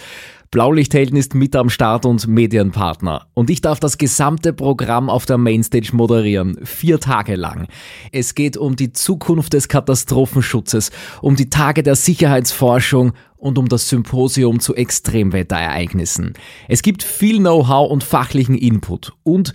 Blaulichthelden 0.53 1.17
ist 1.17 1.35
mit 1.35 1.57
am 1.57 1.71
Start 1.71 2.05
und 2.05 2.29
Medienpartner. 2.29 3.27
Und 3.33 3.49
ich 3.49 3.63
darf 3.63 3.81
das 3.81 3.97
gesamte 3.97 4.53
Programm 4.53 5.09
auf 5.09 5.25
der 5.25 5.39
Mainstage 5.39 5.89
moderieren. 5.95 6.59
Vier 6.63 7.01
Tage 7.01 7.37
lang. 7.37 7.69
Es 8.13 8.35
geht 8.35 8.59
um 8.59 8.77
die 8.77 8.93
Zukunft 8.93 9.55
des 9.55 9.69
Katastrophenschutzes, 9.69 10.91
um 11.23 11.37
die 11.37 11.49
Tage 11.49 11.83
der 11.83 11.97
Sicherheitsforschung 11.97 13.15
und 13.39 13.57
um 13.57 13.67
das 13.67 13.89
Symposium 13.89 14.61
zu 14.61 14.75
Extremwetterereignissen. 14.75 16.35
Es 16.69 16.83
gibt 16.83 17.03
viel 17.03 17.39
Know-how 17.39 17.91
und 17.91 18.05
fachlichen 18.05 18.55
Input 18.55 19.15
und 19.23 19.55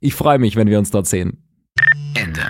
Ich 0.00 0.14
freue 0.14 0.38
mich, 0.38 0.56
wenn 0.56 0.68
wir 0.68 0.78
uns 0.78 0.90
dort 0.90 1.06
sehen. 1.06 1.44
Ende. 2.14 2.42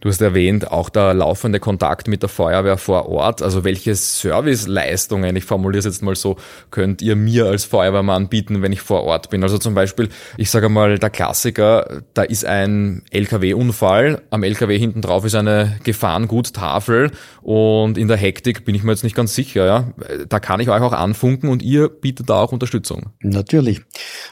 Du 0.00 0.10
hast 0.10 0.20
erwähnt, 0.20 0.70
auch 0.70 0.90
der 0.90 1.14
laufende 1.14 1.58
Kontakt 1.58 2.06
mit 2.06 2.20
der 2.20 2.28
Feuerwehr 2.28 2.76
vor 2.76 3.08
Ort. 3.08 3.40
Also 3.40 3.64
welche 3.64 3.94
Serviceleistungen, 3.94 5.34
ich 5.36 5.44
formuliere 5.44 5.78
es 5.78 5.84
jetzt 5.86 6.02
mal 6.02 6.14
so, 6.14 6.36
könnt 6.70 7.00
ihr 7.00 7.16
mir 7.16 7.46
als 7.46 7.64
Feuerwehrmann 7.64 8.28
bieten, 8.28 8.60
wenn 8.60 8.72
ich 8.72 8.82
vor 8.82 9.04
Ort 9.04 9.30
bin? 9.30 9.42
Also 9.42 9.56
zum 9.56 9.74
Beispiel, 9.74 10.10
ich 10.36 10.50
sage 10.50 10.68
mal, 10.68 10.98
der 10.98 11.08
Klassiker, 11.08 12.02
da 12.12 12.22
ist 12.24 12.44
ein 12.44 13.04
LKW-Unfall, 13.10 14.20
am 14.28 14.42
LKW 14.42 14.78
hinten 14.78 15.00
drauf 15.00 15.24
ist 15.24 15.34
eine 15.34 15.78
Gefahrengut-Tafel 15.82 17.10
und 17.40 17.96
in 17.96 18.06
der 18.06 18.18
Hektik 18.18 18.66
bin 18.66 18.74
ich 18.74 18.82
mir 18.82 18.92
jetzt 18.92 19.02
nicht 19.02 19.16
ganz 19.16 19.34
sicher. 19.34 19.64
Ja? 19.64 19.92
Da 20.28 20.40
kann 20.40 20.60
ich 20.60 20.68
euch 20.68 20.82
auch 20.82 20.92
anfunken 20.92 21.48
und 21.48 21.62
ihr 21.62 21.88
bietet 21.88 22.28
da 22.28 22.42
auch 22.42 22.52
Unterstützung. 22.52 23.12
Natürlich. 23.22 23.80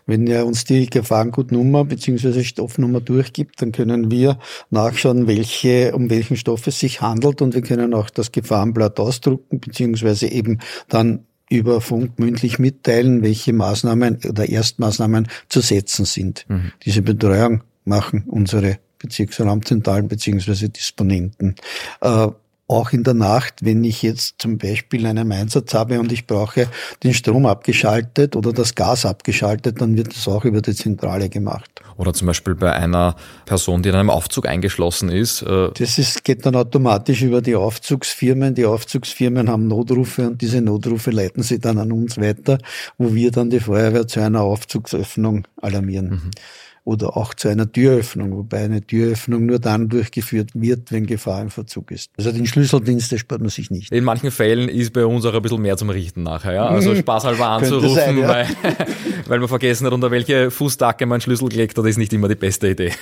Wenn 0.05 0.27
ihr 0.27 0.45
uns 0.45 0.65
die 0.65 0.91
Gefahrengutnummer 0.91 1.87
bzw. 1.87 2.45
Stoffnummer 2.45 3.01
durchgibt, 3.01 3.63
dann 3.63 3.73
können 3.73 4.11
wir 4.11 4.39
nachschauen, 4.69 5.27
welche 5.27 5.54
welche, 5.55 5.95
um 5.95 6.11
welchen 6.11 6.37
Stoff 6.37 6.67
es 6.67 6.81
sich 6.81 7.01
handelt 7.01 7.43
und 7.43 7.55
wir 7.55 7.63
können 7.63 7.95
auch 7.95 8.11
das 8.11 8.33
Gefahrenblatt 8.33 8.99
ausdrucken, 8.99 9.61
beziehungsweise 9.61 10.27
eben 10.27 10.59
dann 10.89 11.25
über 11.51 11.81
Funk 11.81 12.19
mündlich 12.19 12.59
mitteilen, 12.59 13.23
welche 13.23 13.53
Maßnahmen 13.53 14.21
oder 14.29 14.49
Erstmaßnahmen 14.49 15.29
zu 15.49 15.61
setzen 15.61 16.05
sind. 16.05 16.47
Mhm. 16.49 16.73
Diese 16.85 17.03
Betreuung 17.03 17.63
machen 17.85 18.25
unsere 18.27 18.79
Bezirksalarmzentralen 18.99 20.09
beziehungsweise 20.09 20.71
Disponenten. 20.71 21.55
Äh, 22.01 22.29
auch 22.67 22.93
in 22.93 23.05
der 23.05 23.15
Nacht, 23.15 23.65
wenn 23.65 23.85
ich 23.85 24.03
jetzt 24.03 24.37
zum 24.39 24.57
Beispiel 24.57 25.07
einen 25.07 25.31
Einsatz 25.31 25.75
habe 25.75 26.01
und 26.01 26.11
ich 26.13 26.27
brauche 26.27 26.69
den 27.03 27.13
Strom 27.13 27.45
abgeschaltet 27.45 28.37
oder 28.37 28.53
das 28.53 28.75
Gas 28.75 29.05
abgeschaltet, 29.05 29.81
dann 29.81 29.97
wird 29.97 30.17
das 30.17 30.27
auch 30.29 30.45
über 30.45 30.63
die 30.63 30.75
Zentrale 30.75 31.29
gemacht. 31.29 31.71
Oder 31.97 32.15
zum 32.15 32.27
Beispiel 32.27 32.55
bei 32.55 32.73
einer 32.73 33.17
Person, 33.45 33.83
die 33.83 33.91
in 33.91 33.95
einem 33.95 34.11
Aufzug 34.11 34.49
eingeschlossen 34.49 35.11
ist. 35.11 35.43
Äh 35.43 35.71
das 35.75 35.99
ist, 35.99 36.25
geht 36.25 36.47
dann 36.47 36.57
automatisch 36.57 37.23
über 37.23 37.43
die 37.43 37.55
Aufzugsfirmen. 37.55 38.55
Die 38.55 38.65
Aufzugsfirmen 38.65 39.51
haben 39.51 39.69
Notrufe 39.69 40.27
und 40.27 40.41
diese 40.41 40.61
Notrufe 40.61 41.11
leiten 41.11 41.43
sie 41.43 41.59
dann 41.59 41.79
an 41.79 41.93
uns 41.93 42.19
weiter, 42.19 42.59
wo 42.99 43.15
wir 43.15 43.31
dann 43.31 43.51
die 43.51 43.61
Feuerwehr 43.61 44.07
zu 44.07 44.21
einer 44.21 44.41
Aufzugsöffnung 44.41 45.47
alarmieren. 45.61 46.09
Mhm 46.09 46.31
oder 46.85 47.17
auch 47.17 47.33
zu 47.33 47.49
einer 47.49 47.71
Türöffnung, 47.71 48.37
wobei 48.37 48.65
eine 48.65 48.83
Türöffnung 48.83 49.47
nur 49.47 49.59
dann 49.59 49.89
durchgeführt 49.89 50.51
wird, 50.55 50.93
wenn 50.93 51.07
Gefahr 51.07 51.41
im 51.41 51.51
Verzug 51.51 51.91
ist. 51.91 52.11
Also 52.19 52.31
den 52.31 52.47
Schlüsseldienst 52.47 53.11
erspart 53.13 53.41
man 53.41 53.49
sich 53.49 53.71
nicht. 53.71 53.91
In 53.91 54.05
manchen 54.05 54.31
Fällen 54.31 54.69
ist 54.69 54.93
bei 54.93 55.07
uns 55.07 55.25
auch 55.25 55.33
ein 55.33 55.41
bisschen 55.41 55.63
mehr 55.63 55.77
zum 55.79 55.89
Richten 55.89 56.23
nachher, 56.23 56.53
ja. 56.53 56.67
Also 56.67 56.91
mhm. 56.91 56.97
spaßhalber 56.97 57.47
anzurufen, 57.47 57.95
sein, 57.95 58.19
ja. 58.19 58.29
weil, 58.29 58.47
weil 59.27 59.39
man 59.39 59.49
vergessen 59.49 59.87
hat, 59.87 59.95
unter 59.95 60.11
welche 60.11 60.51
Fußdacke 60.51 61.07
man 61.07 61.21
Schlüssel 61.23 61.49
gelegt 61.49 61.79
hat, 61.79 61.87
ist 61.87 61.97
nicht 61.97 62.13
immer 62.13 62.29
die 62.29 62.35
beste 62.35 62.69
Idee. 62.69 62.93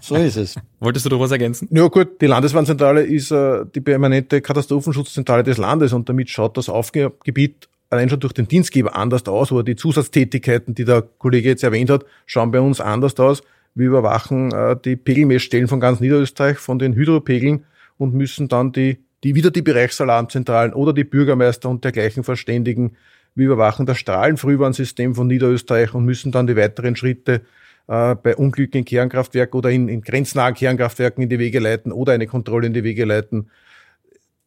So 0.00 0.14
ist 0.14 0.36
es. 0.36 0.54
Wolltest 0.80 1.06
du 1.06 1.10
noch 1.10 1.20
was 1.20 1.32
ergänzen? 1.32 1.68
Ja 1.72 1.88
gut, 1.88 2.20
die 2.20 2.26
Landeswarnzentrale 2.26 3.02
ist 3.02 3.32
äh, 3.32 3.64
die 3.74 3.80
permanente 3.80 4.40
Katastrophenschutzzentrale 4.40 5.42
des 5.42 5.58
Landes 5.58 5.92
und 5.92 6.08
damit 6.08 6.30
schaut 6.30 6.56
das 6.56 6.68
Aufgebiet 6.68 7.68
allein 7.96 8.08
schon 8.08 8.20
durch 8.20 8.32
den 8.32 8.48
Dienstgeber 8.48 8.96
anders 8.96 9.26
aus, 9.26 9.50
oder 9.52 9.64
die 9.64 9.76
Zusatztätigkeiten, 9.76 10.74
die 10.74 10.84
der 10.84 11.02
Kollege 11.02 11.48
jetzt 11.48 11.64
erwähnt 11.64 11.90
hat, 11.90 12.04
schauen 12.26 12.50
bei 12.50 12.60
uns 12.60 12.80
anders 12.80 13.18
aus. 13.18 13.42
Wir 13.74 13.88
überwachen 13.88 14.52
äh, 14.52 14.76
die 14.82 14.96
Pegelmessstellen 14.96 15.68
von 15.68 15.80
ganz 15.80 16.00
Niederösterreich, 16.00 16.58
von 16.58 16.78
den 16.78 16.94
Hydropegeln 16.94 17.64
und 17.98 18.14
müssen 18.14 18.48
dann 18.48 18.72
die, 18.72 18.98
die 19.24 19.34
wieder 19.34 19.50
die 19.50 19.62
Bereichsalarmzentralen 19.62 20.72
oder 20.72 20.92
die 20.92 21.04
Bürgermeister 21.04 21.68
und 21.68 21.84
dergleichen 21.84 22.24
verständigen. 22.24 22.96
Wir 23.34 23.46
überwachen 23.46 23.84
das 23.84 23.98
Strahlenfrühwarnsystem 23.98 25.14
von 25.14 25.26
Niederösterreich 25.26 25.92
und 25.94 26.04
müssen 26.04 26.32
dann 26.32 26.46
die 26.46 26.56
weiteren 26.56 26.96
Schritte 26.96 27.42
äh, 27.86 28.14
bei 28.14 28.34
Unglücken 28.34 28.78
in 28.78 28.84
Kernkraftwerken 28.84 29.58
oder 29.58 29.70
in, 29.70 29.88
in 29.88 30.00
grenznahen 30.00 30.54
Kernkraftwerken 30.54 31.22
in 31.22 31.28
die 31.28 31.38
Wege 31.38 31.58
leiten 31.58 31.92
oder 31.92 32.12
eine 32.12 32.26
Kontrolle 32.26 32.66
in 32.66 32.72
die 32.72 32.84
Wege 32.84 33.04
leiten 33.04 33.50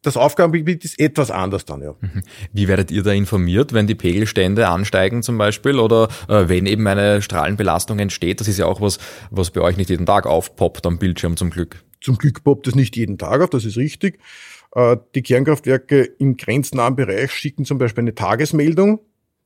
das 0.02 0.16
Aufgabengebiet 0.16 0.84
ist 0.84 0.98
etwas 0.98 1.30
anders 1.30 1.64
dann, 1.64 1.82
ja. 1.82 1.94
Mhm. 2.00 2.22
Wie 2.52 2.68
werdet 2.68 2.90
ihr 2.90 3.02
da 3.02 3.12
informiert, 3.12 3.72
wenn 3.72 3.86
die 3.86 3.94
Pegelstände 3.94 4.68
ansteigen 4.68 5.22
zum 5.22 5.36
Beispiel 5.36 5.78
oder 5.78 6.08
äh, 6.28 6.48
wenn 6.48 6.66
eben 6.66 6.86
eine 6.86 7.20
Strahlenbelastung 7.20 7.98
entsteht? 7.98 8.40
Das 8.40 8.48
ist 8.48 8.58
ja 8.58 8.66
auch 8.66 8.80
was, 8.80 8.98
was 9.30 9.50
bei 9.50 9.60
euch 9.60 9.76
nicht 9.76 9.90
jeden 9.90 10.06
Tag 10.06 10.26
aufpoppt 10.26 10.86
am 10.86 10.98
Bildschirm 10.98 11.36
zum 11.36 11.50
Glück. 11.50 11.82
Zum 12.00 12.16
Glück 12.16 12.42
poppt 12.42 12.66
es 12.66 12.74
nicht 12.74 12.96
jeden 12.96 13.18
Tag 13.18 13.42
auf, 13.42 13.50
das 13.50 13.64
ist 13.64 13.76
richtig. 13.76 14.18
Äh, 14.74 14.96
die 15.14 15.22
Kernkraftwerke 15.22 16.02
im 16.18 16.36
grenznahen 16.36 16.96
Bereich 16.96 17.32
schicken 17.32 17.64
zum 17.64 17.76
Beispiel 17.78 18.02
eine 18.02 18.14
Tagesmeldung, 18.14 19.00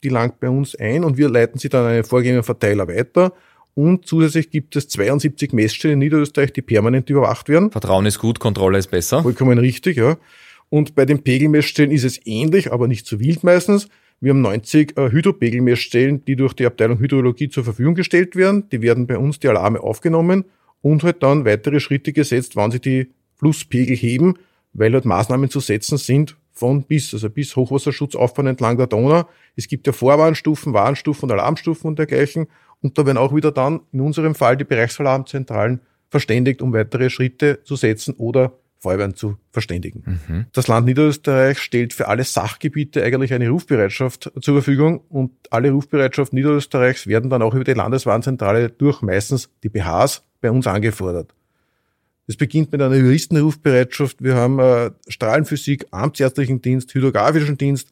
die 0.04 0.08
langt 0.08 0.38
bei 0.38 0.48
uns 0.48 0.76
ein 0.76 1.02
und 1.02 1.16
wir 1.16 1.28
leiten 1.28 1.58
sie 1.58 1.68
dann 1.68 1.84
an 1.84 1.92
einen 1.92 2.04
vorgehenden 2.04 2.44
Verteiler 2.44 2.86
weiter 2.86 3.32
und 3.74 4.06
zusätzlich 4.06 4.50
gibt 4.50 4.76
es 4.76 4.88
72 4.88 5.52
Messstellen 5.52 5.94
in 5.94 5.98
Niederösterreich, 5.98 6.52
die 6.52 6.62
permanent 6.62 7.10
überwacht 7.10 7.48
werden. 7.48 7.72
Vertrauen 7.72 8.06
ist 8.06 8.20
gut, 8.20 8.38
Kontrolle 8.38 8.78
ist 8.78 8.90
besser. 8.90 9.22
Vollkommen 9.22 9.58
richtig, 9.58 9.96
ja. 9.96 10.16
Und 10.74 10.96
bei 10.96 11.04
den 11.04 11.22
Pegelmessstellen 11.22 11.92
ist 11.92 12.02
es 12.02 12.18
ähnlich, 12.26 12.72
aber 12.72 12.88
nicht 12.88 13.06
so 13.06 13.20
wild 13.20 13.44
meistens. 13.44 13.88
Wir 14.18 14.30
haben 14.30 14.40
90 14.40 14.98
äh, 14.98 15.08
Hydropegelmessstellen, 15.12 16.24
die 16.24 16.34
durch 16.34 16.52
die 16.52 16.66
Abteilung 16.66 16.98
Hydrologie 16.98 17.48
zur 17.48 17.62
Verfügung 17.62 17.94
gestellt 17.94 18.34
werden. 18.34 18.68
Die 18.70 18.82
werden 18.82 19.06
bei 19.06 19.16
uns 19.16 19.38
die 19.38 19.46
Alarme 19.46 19.78
aufgenommen 19.78 20.46
und 20.82 21.04
halt 21.04 21.22
dann 21.22 21.44
weitere 21.44 21.78
Schritte 21.78 22.12
gesetzt, 22.12 22.56
wann 22.56 22.72
sie 22.72 22.80
die 22.80 23.12
Flusspegel 23.36 23.94
heben, 23.94 24.34
weil 24.72 24.92
halt 24.94 25.04
Maßnahmen 25.04 25.48
zu 25.48 25.60
setzen 25.60 25.96
sind 25.96 26.36
von 26.50 26.82
bis, 26.82 27.14
also 27.14 27.30
bis 27.30 27.54
Hochwasserschutzaufbahn 27.54 28.48
entlang 28.48 28.76
der 28.76 28.88
Donau. 28.88 29.28
Es 29.54 29.68
gibt 29.68 29.86
ja 29.86 29.92
Vorwarnstufen, 29.92 30.72
Warnstufen 30.72 31.30
und 31.30 31.38
Alarmstufen 31.38 31.86
und 31.86 32.00
dergleichen. 32.00 32.48
Und 32.82 32.98
da 32.98 33.06
werden 33.06 33.18
auch 33.18 33.32
wieder 33.32 33.52
dann 33.52 33.82
in 33.92 34.00
unserem 34.00 34.34
Fall 34.34 34.56
die 34.56 34.64
Bereichsalarmzentralen 34.64 35.82
verständigt, 36.10 36.62
um 36.62 36.72
weitere 36.72 37.10
Schritte 37.10 37.60
zu 37.62 37.76
setzen 37.76 38.14
oder 38.14 38.58
Feuerwehren 38.84 39.14
zu 39.14 39.38
verständigen. 39.50 40.02
Mhm. 40.06 40.46
Das 40.52 40.68
Land 40.68 40.86
Niederösterreich 40.86 41.58
stellt 41.58 41.94
für 41.94 42.08
alle 42.08 42.22
Sachgebiete 42.22 43.02
eigentlich 43.02 43.32
eine 43.32 43.48
Rufbereitschaft 43.48 44.30
zur 44.40 44.54
Verfügung 44.54 45.00
und 45.08 45.32
alle 45.50 45.70
Rufbereitschaft 45.70 46.34
Niederösterreichs 46.34 47.06
werden 47.06 47.30
dann 47.30 47.42
auch 47.42 47.54
über 47.54 47.64
die 47.64 47.72
Landeswarnzentrale 47.72 48.68
durch 48.68 49.00
meistens 49.00 49.48
die 49.62 49.70
BHs 49.70 50.22
bei 50.42 50.50
uns 50.50 50.66
angefordert. 50.66 51.34
Es 52.26 52.36
beginnt 52.36 52.72
mit 52.72 52.80
einer 52.80 52.94
Juristenrufbereitschaft. 52.94 54.22
Wir 54.22 54.34
haben 54.34 54.58
äh, 54.58 54.90
Strahlenphysik, 55.08 55.86
Amtsärztlichen 55.90 56.60
Dienst, 56.60 56.94
Hydrografischen 56.94 57.56
Dienst, 57.56 57.90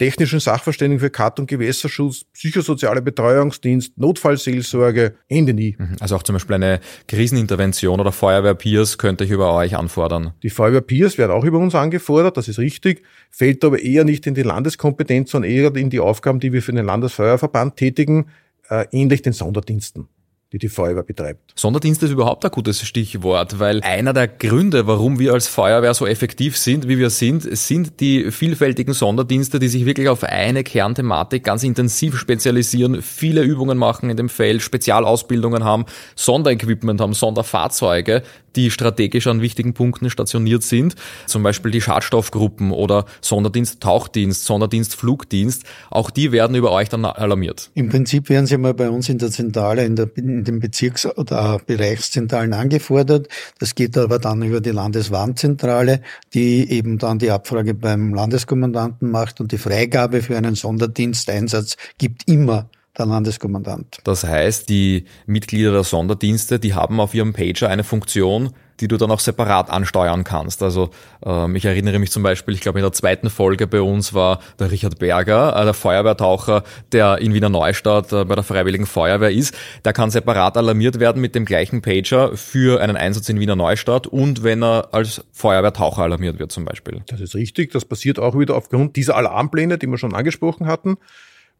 technischen 0.00 0.40
Sachverständigen 0.40 0.98
für 0.98 1.10
Kat- 1.10 1.38
und 1.38 1.46
Gewässerschutz, 1.46 2.24
psychosoziale 2.32 3.02
Betreuungsdienst, 3.02 3.98
Notfallseelsorge, 3.98 5.14
Ende 5.28 5.52
nie. 5.52 5.76
Mhm. 5.78 5.96
Also 6.00 6.16
auch 6.16 6.22
zum 6.22 6.36
Beispiel 6.36 6.54
eine 6.54 6.80
Krisenintervention 7.06 8.00
oder 8.00 8.10
Feuerwehr-Peers 8.10 8.96
könnte 8.96 9.24
ich 9.24 9.30
über 9.30 9.52
euch 9.54 9.76
anfordern. 9.76 10.32
Die 10.42 10.48
Feuerwehr-Peers 10.48 11.18
werden 11.18 11.32
auch 11.32 11.44
über 11.44 11.58
uns 11.58 11.74
angefordert, 11.74 12.38
das 12.38 12.48
ist 12.48 12.58
richtig, 12.58 13.02
fällt 13.30 13.62
aber 13.62 13.78
eher 13.78 14.04
nicht 14.04 14.26
in 14.26 14.32
die 14.32 14.42
Landeskompetenz, 14.42 15.32
sondern 15.32 15.50
eher 15.50 15.76
in 15.76 15.90
die 15.90 16.00
Aufgaben, 16.00 16.40
die 16.40 16.54
wir 16.54 16.62
für 16.62 16.72
den 16.72 16.86
Landesfeuerverband 16.86 17.76
tätigen, 17.76 18.30
äh, 18.70 18.86
ähnlich 18.92 19.20
den 19.20 19.34
Sonderdiensten 19.34 20.08
die 20.52 20.58
die 20.58 20.68
Feuerwehr 20.68 21.04
betreibt. 21.04 21.52
Sonderdienst 21.54 22.02
ist 22.02 22.10
überhaupt 22.10 22.44
ein 22.44 22.50
gutes 22.50 22.84
Stichwort, 22.84 23.60
weil 23.60 23.80
einer 23.82 24.12
der 24.12 24.26
Gründe, 24.26 24.86
warum 24.86 25.20
wir 25.20 25.32
als 25.32 25.46
Feuerwehr 25.46 25.94
so 25.94 26.06
effektiv 26.06 26.56
sind, 26.56 26.88
wie 26.88 26.98
wir 26.98 27.10
sind, 27.10 27.56
sind 27.56 28.00
die 28.00 28.32
vielfältigen 28.32 28.92
Sonderdienste, 28.92 29.60
die 29.60 29.68
sich 29.68 29.86
wirklich 29.86 30.08
auf 30.08 30.24
eine 30.24 30.64
Kernthematik 30.64 31.44
ganz 31.44 31.62
intensiv 31.62 32.18
spezialisieren, 32.18 33.00
viele 33.00 33.42
Übungen 33.42 33.78
machen 33.78 34.10
in 34.10 34.16
dem 34.16 34.28
Feld, 34.28 34.62
Spezialausbildungen 34.62 35.62
haben, 35.62 35.84
Sonderequipment 36.16 37.00
haben, 37.00 37.12
Sonderfahrzeuge, 37.12 38.22
die 38.56 38.70
strategisch 38.70 39.26
an 39.26 39.40
wichtigen 39.40 39.74
Punkten 39.74 40.10
stationiert 40.10 40.62
sind, 40.62 40.94
zum 41.26 41.42
Beispiel 41.42 41.70
die 41.70 41.80
Schadstoffgruppen 41.80 42.72
oder 42.72 43.04
Sonderdienst 43.20 43.80
Tauchdienst, 43.80 44.44
Sonderdienst 44.44 44.94
Flugdienst, 44.96 45.64
auch 45.90 46.10
die 46.10 46.32
werden 46.32 46.56
über 46.56 46.72
euch 46.72 46.88
dann 46.88 47.04
alarmiert. 47.04 47.70
Im 47.74 47.88
Prinzip 47.88 48.28
werden 48.28 48.46
sie 48.46 48.58
mal 48.58 48.74
bei 48.74 48.90
uns 48.90 49.08
in 49.08 49.18
der 49.18 49.30
Zentrale, 49.30 49.84
in, 49.84 49.96
der, 49.96 50.10
in 50.16 50.44
den 50.44 50.60
Bezirks- 50.60 51.06
oder 51.06 51.60
Bereichszentralen 51.64 52.52
angefordert. 52.52 53.28
Das 53.58 53.74
geht 53.74 53.96
aber 53.96 54.18
dann 54.18 54.42
über 54.42 54.60
die 54.60 54.70
Landeswarnzentrale, 54.70 56.00
die 56.34 56.70
eben 56.70 56.98
dann 56.98 57.18
die 57.18 57.30
Abfrage 57.30 57.74
beim 57.74 58.14
Landeskommandanten 58.14 59.10
macht 59.10 59.40
und 59.40 59.52
die 59.52 59.58
Freigabe 59.58 60.22
für 60.22 60.36
einen 60.36 60.54
Sonderdiensteinsatz 60.54 61.76
gibt 61.98 62.28
immer 62.28 62.68
der 62.98 63.06
Landeskommandant. 63.06 63.98
Das 64.04 64.24
heißt, 64.24 64.68
die 64.68 65.04
Mitglieder 65.26 65.72
der 65.72 65.84
Sonderdienste, 65.84 66.58
die 66.58 66.74
haben 66.74 67.00
auf 67.00 67.14
ihrem 67.14 67.32
Pager 67.32 67.68
eine 67.68 67.84
Funktion, 67.84 68.50
die 68.80 68.88
du 68.88 68.96
dann 68.96 69.10
auch 69.10 69.20
separat 69.20 69.70
ansteuern 69.70 70.24
kannst. 70.24 70.62
Also 70.62 70.90
ähm, 71.24 71.54
ich 71.54 71.64
erinnere 71.64 71.98
mich 71.98 72.10
zum 72.10 72.22
Beispiel, 72.22 72.54
ich 72.54 72.60
glaube 72.60 72.78
in 72.78 72.82
der 72.82 72.92
zweiten 72.92 73.30
Folge 73.30 73.66
bei 73.66 73.80
uns 73.80 74.14
war 74.14 74.40
der 74.58 74.70
Richard 74.70 74.98
Berger, 74.98 75.54
äh, 75.56 75.64
der 75.64 75.74
Feuerwehrtaucher, 75.74 76.64
der 76.92 77.18
in 77.18 77.34
Wiener 77.34 77.48
Neustadt 77.48 78.12
äh, 78.12 78.24
bei 78.24 78.34
der 78.34 78.44
Freiwilligen 78.44 78.86
Feuerwehr 78.86 79.30
ist. 79.30 79.54
Der 79.84 79.92
kann 79.92 80.10
separat 80.10 80.56
alarmiert 80.56 80.98
werden 80.98 81.20
mit 81.20 81.34
dem 81.34 81.44
gleichen 81.44 81.82
Pager 81.82 82.36
für 82.36 82.80
einen 82.80 82.96
Einsatz 82.96 83.28
in 83.28 83.38
Wiener 83.38 83.56
Neustadt 83.56 84.06
und 84.06 84.42
wenn 84.42 84.62
er 84.62 84.88
als 84.92 85.24
Feuerwehrtaucher 85.32 86.02
alarmiert 86.02 86.38
wird 86.38 86.52
zum 86.52 86.64
Beispiel. 86.64 87.02
Das 87.06 87.20
ist 87.20 87.34
richtig. 87.34 87.72
Das 87.72 87.84
passiert 87.84 88.18
auch 88.18 88.38
wieder 88.38 88.56
aufgrund 88.56 88.96
dieser 88.96 89.16
Alarmpläne, 89.16 89.78
die 89.78 89.86
wir 89.86 89.98
schon 89.98 90.14
angesprochen 90.14 90.66
hatten. 90.66 90.96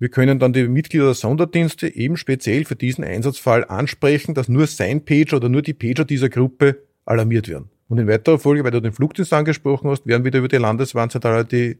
Wir 0.01 0.09
können 0.09 0.39
dann 0.39 0.55
die 0.55 0.67
Mitglieder 0.67 1.05
der 1.05 1.15
Sonderdienste 1.15 1.95
eben 1.95 2.17
speziell 2.17 2.65
für 2.65 2.75
diesen 2.75 3.05
Einsatzfall 3.05 3.67
ansprechen, 3.67 4.33
dass 4.33 4.49
nur 4.49 4.67
sein 4.67 5.05
Pager 5.05 5.37
oder 5.37 5.51
nur 5.51 5.61
die 5.61 5.75
Pager 5.75 6.07
dieser 6.07 6.31
Gruppe 6.31 6.79
alarmiert 7.05 7.49
werden. 7.49 7.69
Und 7.87 7.99
in 7.99 8.09
weiterer 8.09 8.39
Folge, 8.39 8.65
weil 8.65 8.71
du 8.71 8.81
den 8.81 8.93
Flugdienst 8.93 9.31
angesprochen 9.35 9.91
hast, 9.91 10.07
werden 10.07 10.25
wieder 10.25 10.39
über 10.39 10.49
die 10.49 10.57
Landeswarnzentrale 10.57 11.45
die 11.45 11.79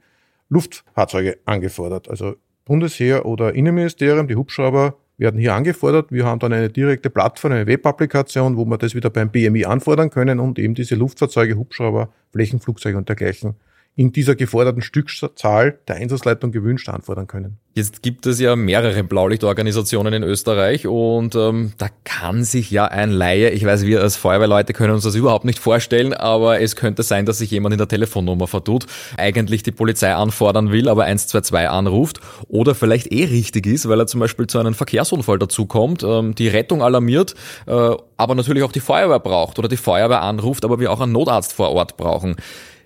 Luftfahrzeuge 0.51 1.39
angefordert. 1.47 2.11
Also 2.11 2.35
Bundesheer 2.67 3.25
oder 3.25 3.55
Innenministerium, 3.55 4.29
die 4.29 4.37
Hubschrauber 4.37 4.99
werden 5.17 5.41
hier 5.41 5.55
angefordert. 5.55 6.13
Wir 6.13 6.27
haben 6.27 6.41
dann 6.41 6.53
eine 6.53 6.69
direkte 6.69 7.09
Plattform, 7.09 7.53
eine 7.53 7.67
Webapplikation, 7.67 8.59
wo 8.59 8.67
wir 8.67 8.77
das 8.77 8.95
wieder 8.95 9.09
beim 9.09 9.31
BMI 9.31 9.65
anfordern 9.65 10.11
können 10.11 10.41
und 10.41 10.59
eben 10.59 10.75
diese 10.75 10.95
Luftfahrzeuge, 10.95 11.57
Hubschrauber, 11.57 12.13
Flächenflugzeuge 12.33 12.99
und 12.99 13.09
dergleichen 13.09 13.55
in 13.97 14.13
dieser 14.13 14.35
geforderten 14.35 14.83
Stückzahl 14.83 15.79
der 15.89 15.97
Einsatzleitung 15.97 16.53
gewünscht 16.53 16.89
anfordern 16.89 17.27
können. 17.27 17.59
Jetzt 17.73 18.03
gibt 18.03 18.27
es 18.27 18.41
ja 18.41 18.57
mehrere 18.57 19.05
Blaulichtorganisationen 19.05 20.13
in 20.13 20.23
Österreich 20.25 20.89
und 20.89 21.37
ähm, 21.37 21.73
da 21.79 21.87
kann 22.03 22.43
sich 22.43 22.73
ja 22.73 22.87
ein 22.87 23.13
Laie, 23.13 23.51
ich 23.51 23.65
weiß, 23.65 23.87
wir 23.87 24.03
als 24.03 24.17
Feuerwehrleute 24.17 24.73
können 24.73 24.93
uns 24.93 25.05
das 25.05 25.15
überhaupt 25.15 25.45
nicht 25.45 25.61
vorstellen, 25.61 26.13
aber 26.13 26.61
es 26.61 26.75
könnte 26.75 27.05
sein, 27.05 27.27
dass 27.27 27.39
sich 27.39 27.53
jemand 27.53 27.73
in 27.73 27.79
der 27.79 27.87
Telefonnummer 27.87 28.49
vertut, 28.49 28.87
eigentlich 29.17 29.63
die 29.63 29.71
Polizei 29.71 30.13
anfordern 30.13 30.73
will, 30.73 30.89
aber 30.89 31.05
122 31.05 31.71
anruft 31.71 32.21
oder 32.49 32.75
vielleicht 32.75 33.13
eh 33.13 33.27
richtig 33.27 33.67
ist, 33.67 33.89
weil 33.89 34.01
er 34.01 34.09
zum 34.09 34.19
Beispiel 34.19 34.49
zu 34.49 34.59
einem 34.59 34.75
Verkehrsunfall 34.75 35.39
dazukommt, 35.39 36.03
ähm, 36.03 36.35
die 36.35 36.49
Rettung 36.49 36.83
alarmiert, 36.83 37.37
äh, 37.67 37.91
aber 38.17 38.35
natürlich 38.35 38.65
auch 38.65 38.73
die 38.73 38.81
Feuerwehr 38.81 39.21
braucht 39.21 39.61
oder 39.61 39.69
die 39.69 39.77
Feuerwehr 39.77 40.23
anruft, 40.23 40.65
aber 40.65 40.81
wir 40.81 40.91
auch 40.91 41.01
einen 41.01 41.13
Notarzt 41.13 41.53
vor 41.53 41.71
Ort 41.71 41.97
brauchen. 41.97 42.35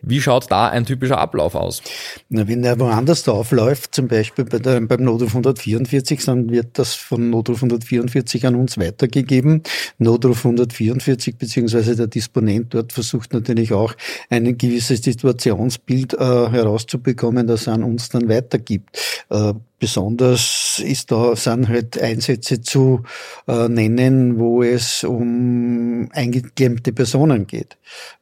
Wie 0.07 0.21
schaut 0.21 0.51
da 0.51 0.69
ein 0.69 0.85
typischer 0.85 1.19
Ablauf 1.19 1.55
aus? 1.55 1.83
Na, 2.29 2.47
wenn 2.47 2.64
er 2.64 2.79
woanders 2.79 3.29
aufläuft, 3.29 3.95
zum 3.95 4.09
Beispiel 4.09 4.45
bei 4.45 4.59
der, 4.59 4.81
beim 4.81 5.03
Notruf 5.03 5.31
144, 5.31 6.25
dann 6.25 6.51
wird 6.51 6.79
das 6.79 6.95
von 6.95 7.31
Notruf 7.31 7.62
144 7.62 8.47
an 8.47 8.55
uns 8.55 8.79
weitergegeben. 8.79 9.62
Notruf 9.99 10.45
144 10.45 11.37
beziehungsweise 11.37 11.97
der 11.97 12.07
Disponent 12.07 12.75
dort 12.75 12.93
versucht 12.93 13.33
natürlich 13.33 13.73
auch 13.73 13.95
ein 14.31 14.59
gewisses 14.59 15.03
Situationsbild 15.03 16.14
äh, 16.14 16.17
herauszubekommen, 16.19 17.47
das 17.47 17.67
er 17.67 17.75
an 17.75 17.83
uns 17.83 18.09
dann 18.09 18.29
weitergibt. 18.29 19.25
Äh, 19.31 19.55
Besonders 19.80 20.80
ist 20.84 21.10
da, 21.10 21.34
sind 21.37 21.68
halt 21.68 22.00
Einsätze 22.00 22.60
zu 22.60 23.02
äh, 23.48 23.68
nennen, 23.68 24.38
wo 24.38 24.62
es 24.62 25.04
um 25.04 26.08
eingeklemmte 26.12 26.92
Personen 26.92 27.46
geht. 27.46 27.76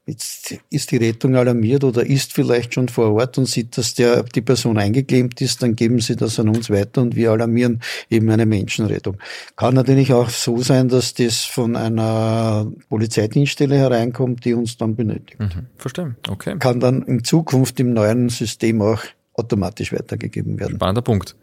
Jetzt 0.06 0.56
ist 0.70 0.90
die 0.90 0.96
Rettung 0.96 1.36
alarmiert 1.36 1.84
oder 1.84 2.04
ist 2.04 2.32
vielleicht 2.32 2.74
schon 2.74 2.88
vor 2.88 3.12
Ort 3.12 3.38
und 3.38 3.46
sieht, 3.46 3.78
dass 3.78 3.94
der, 3.94 4.24
die 4.24 4.40
Person 4.40 4.76
eingeklemmt 4.78 5.40
ist, 5.40 5.62
dann 5.62 5.76
geben 5.76 6.00
sie 6.00 6.16
das 6.16 6.40
an 6.40 6.48
uns 6.48 6.70
weiter 6.70 7.02
und 7.02 7.14
wir 7.14 7.30
alarmieren 7.30 7.80
eben 8.10 8.28
eine 8.30 8.46
Menschenrettung. 8.46 9.18
Kann 9.54 9.74
natürlich 9.74 10.12
auch 10.12 10.30
so 10.30 10.58
sein, 10.58 10.88
dass 10.88 11.14
das 11.14 11.44
von 11.44 11.76
einer 11.76 12.72
Polizeidienststelle 12.88 13.76
hereinkommt, 13.76 14.44
die 14.44 14.54
uns 14.54 14.76
dann 14.76 14.96
benötigt. 14.96 15.38
Mhm, 15.38 15.66
verstehe, 15.76 16.16
okay. 16.28 16.56
Kann 16.58 16.80
dann 16.80 17.02
in 17.02 17.22
Zukunft 17.22 17.78
im 17.78 17.92
neuen 17.92 18.30
System 18.30 18.82
auch 18.82 19.02
automatisch 19.34 19.92
weitergegeben 19.92 20.58
werden. 20.58 20.76
Spannender 20.76 21.02
Punkt. 21.02 21.36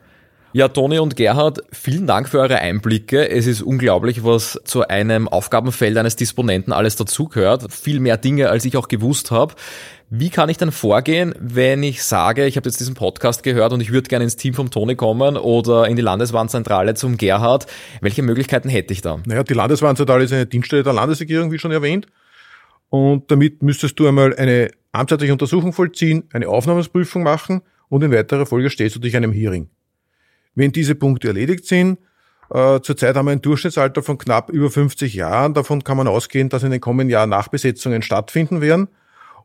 Ja, 0.51 0.67
Toni 0.67 0.97
und 0.97 1.15
Gerhard, 1.15 1.61
vielen 1.71 2.07
Dank 2.07 2.27
für 2.27 2.39
eure 2.39 2.57
Einblicke. 2.57 3.29
Es 3.29 3.45
ist 3.45 3.61
unglaublich, 3.61 4.23
was 4.23 4.59
zu 4.63 4.87
einem 4.87 5.27
Aufgabenfeld 5.27 5.95
eines 5.95 6.15
Disponenten 6.15 6.73
alles 6.73 6.95
dazugehört. 6.95 7.71
Viel 7.71 7.99
mehr 7.99 8.17
Dinge, 8.17 8.49
als 8.49 8.65
ich 8.65 8.75
auch 8.75 8.87
gewusst 8.87 9.29
habe. 9.29 9.53
Wie 10.09 10.31
kann 10.31 10.49
ich 10.49 10.57
dann 10.57 10.71
vorgehen, 10.71 11.35
wenn 11.39 11.83
ich 11.83 12.01
sage, 12.01 12.47
ich 12.47 12.57
habe 12.57 12.67
jetzt 12.67 12.79
diesen 12.79 12.95
Podcast 12.95 13.43
gehört 13.43 13.73
und 13.73 13.81
ich 13.81 13.91
würde 13.91 14.07
gerne 14.07 14.23
ins 14.23 14.37
Team 14.37 14.55
vom 14.55 14.71
Toni 14.71 14.95
kommen 14.95 15.37
oder 15.37 15.87
in 15.87 15.95
die 15.95 16.01
Landeswarnzentrale 16.01 16.95
zum 16.95 17.17
Gerhard? 17.17 17.67
Welche 18.01 18.23
Möglichkeiten 18.23 18.69
hätte 18.69 18.91
ich 18.91 19.01
da? 19.01 19.19
Naja, 19.27 19.43
die 19.43 19.53
Landeswarnzentrale 19.53 20.23
ist 20.23 20.33
eine 20.33 20.47
Dienststelle 20.47 20.81
der 20.81 20.93
Landesregierung, 20.93 21.51
wie 21.51 21.59
schon 21.59 21.71
erwähnt. 21.71 22.07
Und 22.89 23.29
damit 23.29 23.61
müsstest 23.61 23.99
du 23.99 24.07
einmal 24.07 24.35
eine 24.35 24.71
amtsheitliche 24.93 25.31
Untersuchung 25.31 25.73
vollziehen, 25.73 26.23
eine 26.33 26.49
Aufnahmeprüfung 26.49 27.21
machen 27.21 27.61
und 27.87 28.03
in 28.03 28.11
weiterer 28.11 28.47
Folge 28.47 28.71
stehst 28.71 28.95
du 28.95 28.99
dich 28.99 29.15
einem 29.15 29.31
Hearing. 29.31 29.69
Wenn 30.59 30.73
diese 30.73 30.93
Punkte 30.93 31.29
erledigt 31.29 31.65
sind, 31.65 31.99
äh, 32.53 32.81
zurzeit 32.81 33.15
haben 33.15 33.27
wir 33.27 33.31
ein 33.31 33.41
Durchschnittsalter 33.41 34.03
von 34.03 34.17
knapp 34.17 34.49
über 34.49 34.69
50 34.69 35.13
Jahren. 35.13 35.53
Davon 35.53 35.85
kann 35.85 35.95
man 35.95 36.09
ausgehen, 36.09 36.49
dass 36.49 36.63
in 36.63 36.71
den 36.71 36.81
kommenden 36.81 37.09
Jahren 37.09 37.29
Nachbesetzungen 37.29 38.01
stattfinden 38.01 38.59
werden. 38.59 38.89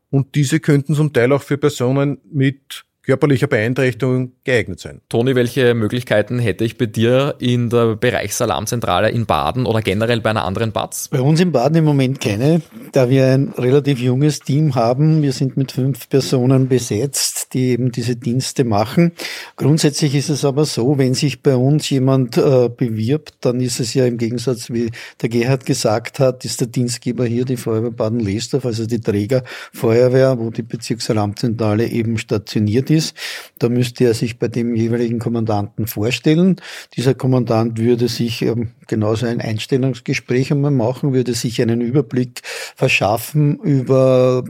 Und 0.09 0.35
diese 0.35 0.59
könnten 0.59 0.93
zum 0.93 1.13
Teil 1.13 1.31
auch 1.31 1.41
für 1.41 1.57
Personen 1.57 2.17
mit 2.29 2.83
körperlicher 3.05 3.47
Beeinträchtigung 3.47 4.33
geeignet 4.43 4.79
sein. 4.79 5.01
Toni, 5.09 5.35
welche 5.35 5.73
Möglichkeiten 5.73 6.39
hätte 6.39 6.65
ich 6.65 6.77
bei 6.77 6.87
dir 6.87 7.35
in 7.39 7.69
der 7.69 7.95
Bereichsalarmzentrale 7.95 9.09
in 9.09 9.25
Baden 9.25 9.65
oder 9.67 9.81
generell 9.81 10.21
bei 10.21 10.31
einer 10.31 10.43
anderen 10.43 10.71
BATS? 10.71 11.09
Bei 11.09 11.21
uns 11.21 11.39
in 11.39 11.51
Baden 11.51 11.77
im 11.77 11.85
Moment 11.85 12.19
keine, 12.19 12.61
da 12.91 13.09
wir 13.09 13.27
ein 13.27 13.53
relativ 13.57 13.99
junges 13.99 14.39
Team 14.39 14.75
haben. 14.75 15.21
Wir 15.21 15.33
sind 15.33 15.55
mit 15.55 15.71
fünf 15.71 16.09
Personen 16.09 16.67
besetzt, 16.67 17.34
die 17.55 17.69
eben 17.69 17.91
diese 17.91 18.17
Dienste 18.17 18.65
machen. 18.65 19.13
Grundsätzlich 19.55 20.15
ist 20.15 20.29
es 20.29 20.43
aber 20.43 20.65
so, 20.65 20.97
wenn 20.97 21.13
sich 21.13 21.41
bei 21.41 21.55
uns 21.55 21.89
jemand 21.89 22.37
äh, 22.37 22.69
bewirbt, 22.69 23.35
dann 23.41 23.61
ist 23.61 23.79
es 23.79 23.93
ja 23.93 24.05
im 24.05 24.17
Gegensatz, 24.17 24.69
wie 24.69 24.91
der 25.21 25.29
Gerhard 25.29 25.65
gesagt 25.65 26.19
hat, 26.19 26.43
ist 26.43 26.59
der 26.59 26.67
Dienstgeber 26.67 27.25
hier 27.25 27.45
die 27.45 27.57
Feuerwehr 27.57 27.91
Baden-Lesdorf, 27.91 28.65
also 28.65 28.85
die 28.85 28.99
Trägerfeuerwehr, 28.99 30.37
wo 30.37 30.49
die 30.49 30.63
Bezirksalarmzentrale 30.63 31.87
eben 31.87 32.17
stationiert 32.17 32.89
ist 32.89 33.05
ist. 33.05 33.15
Da 33.59 33.69
müsste 33.69 34.05
er 34.05 34.13
sich 34.13 34.39
bei 34.39 34.47
dem 34.47 34.75
jeweiligen 34.75 35.19
Kommandanten 35.19 35.87
vorstellen. 35.87 36.57
Dieser 36.95 37.13
Kommandant 37.13 37.77
würde 37.77 38.07
sich 38.07 38.41
ähm, 38.41 38.71
genauso 38.87 39.27
ein 39.27 39.41
Einstellungsgespräch 39.41 40.51
einmal 40.51 40.71
machen, 40.71 41.13
würde 41.13 41.33
sich 41.33 41.61
einen 41.61 41.81
Überblick 41.81 42.41
verschaffen 42.75 43.59
über 43.59 44.43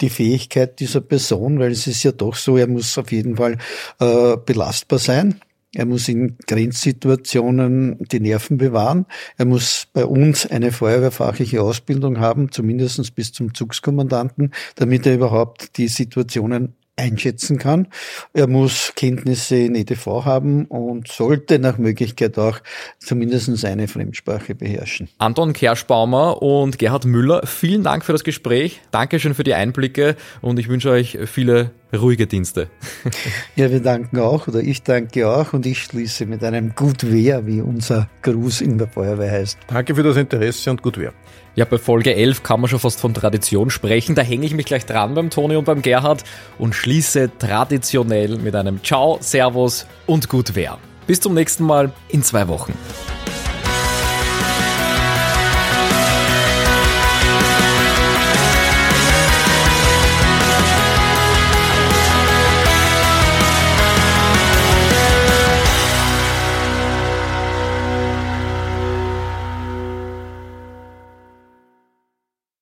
die 0.00 0.10
Fähigkeit 0.10 0.80
dieser 0.80 1.00
Person, 1.00 1.58
weil 1.58 1.72
es 1.72 1.86
ist 1.86 2.02
ja 2.02 2.12
doch 2.12 2.34
so, 2.34 2.56
er 2.56 2.66
muss 2.66 2.96
auf 2.98 3.12
jeden 3.12 3.36
Fall 3.36 3.58
äh, 4.00 4.36
belastbar 4.36 4.98
sein. 4.98 5.40
Er 5.74 5.84
muss 5.84 6.08
in 6.08 6.38
Grenzsituationen 6.46 7.98
die 8.08 8.20
Nerven 8.20 8.56
bewahren. 8.56 9.04
Er 9.36 9.44
muss 9.44 9.86
bei 9.92 10.06
uns 10.06 10.46
eine 10.46 10.72
feuerwehrfachliche 10.72 11.60
Ausbildung 11.60 12.20
haben, 12.20 12.50
zumindest 12.50 13.14
bis 13.14 13.32
zum 13.32 13.52
Zugskommandanten, 13.52 14.54
damit 14.76 15.04
er 15.06 15.14
überhaupt 15.14 15.76
die 15.76 15.88
Situationen 15.88 16.74
einschätzen 16.98 17.58
kann. 17.58 17.88
Er 18.32 18.48
muss 18.48 18.92
Kenntnisse 18.96 19.56
in 19.56 19.74
EDV 19.74 20.24
haben 20.24 20.66
und 20.66 21.08
sollte 21.08 21.58
nach 21.58 21.78
Möglichkeit 21.78 22.38
auch 22.38 22.58
zumindest 22.98 23.64
eine 23.64 23.88
Fremdsprache 23.88 24.54
beherrschen. 24.54 25.08
Anton 25.18 25.52
Kerschbaumer 25.52 26.42
und 26.42 26.78
Gerhard 26.78 27.04
Müller, 27.04 27.46
vielen 27.46 27.84
Dank 27.84 28.04
für 28.04 28.12
das 28.12 28.24
Gespräch. 28.24 28.80
Dankeschön 28.90 29.34
für 29.34 29.44
die 29.44 29.54
Einblicke 29.54 30.16
und 30.40 30.58
ich 30.58 30.68
wünsche 30.68 30.90
euch 30.90 31.18
viele 31.26 31.70
ruhige 31.96 32.26
Dienste. 32.26 32.68
ja, 33.56 33.70
wir 33.70 33.80
danken 33.80 34.18
auch 34.18 34.48
oder 34.48 34.60
ich 34.60 34.82
danke 34.82 35.28
auch 35.28 35.52
und 35.52 35.64
ich 35.64 35.82
schließe 35.82 36.26
mit 36.26 36.44
einem 36.44 36.74
Gut 36.74 37.10
Wehr, 37.10 37.46
wie 37.46 37.60
unser 37.60 38.10
Gruß 38.22 38.60
in 38.60 38.78
der 38.78 38.88
Feuerwehr 38.88 39.30
heißt. 39.30 39.58
Danke 39.68 39.94
für 39.94 40.02
das 40.02 40.16
Interesse 40.16 40.70
und 40.70 40.82
Gut 40.82 40.98
Wehr. 40.98 41.14
Ja, 41.58 41.64
bei 41.64 41.76
Folge 41.76 42.14
11 42.14 42.44
kann 42.44 42.60
man 42.60 42.70
schon 42.70 42.78
fast 42.78 43.00
von 43.00 43.12
Tradition 43.12 43.68
sprechen. 43.70 44.14
Da 44.14 44.22
hänge 44.22 44.46
ich 44.46 44.54
mich 44.54 44.64
gleich 44.64 44.86
dran 44.86 45.14
beim 45.14 45.28
Toni 45.28 45.56
und 45.56 45.64
beim 45.64 45.82
Gerhard 45.82 46.22
und 46.56 46.72
schließe 46.72 47.32
traditionell 47.36 48.38
mit 48.38 48.54
einem 48.54 48.84
Ciao, 48.84 49.18
Servus 49.20 49.84
und 50.06 50.28
gut 50.28 50.54
wer. 50.54 50.78
Bis 51.08 51.18
zum 51.18 51.34
nächsten 51.34 51.64
Mal 51.64 51.90
in 52.10 52.22
zwei 52.22 52.46
Wochen. 52.46 52.74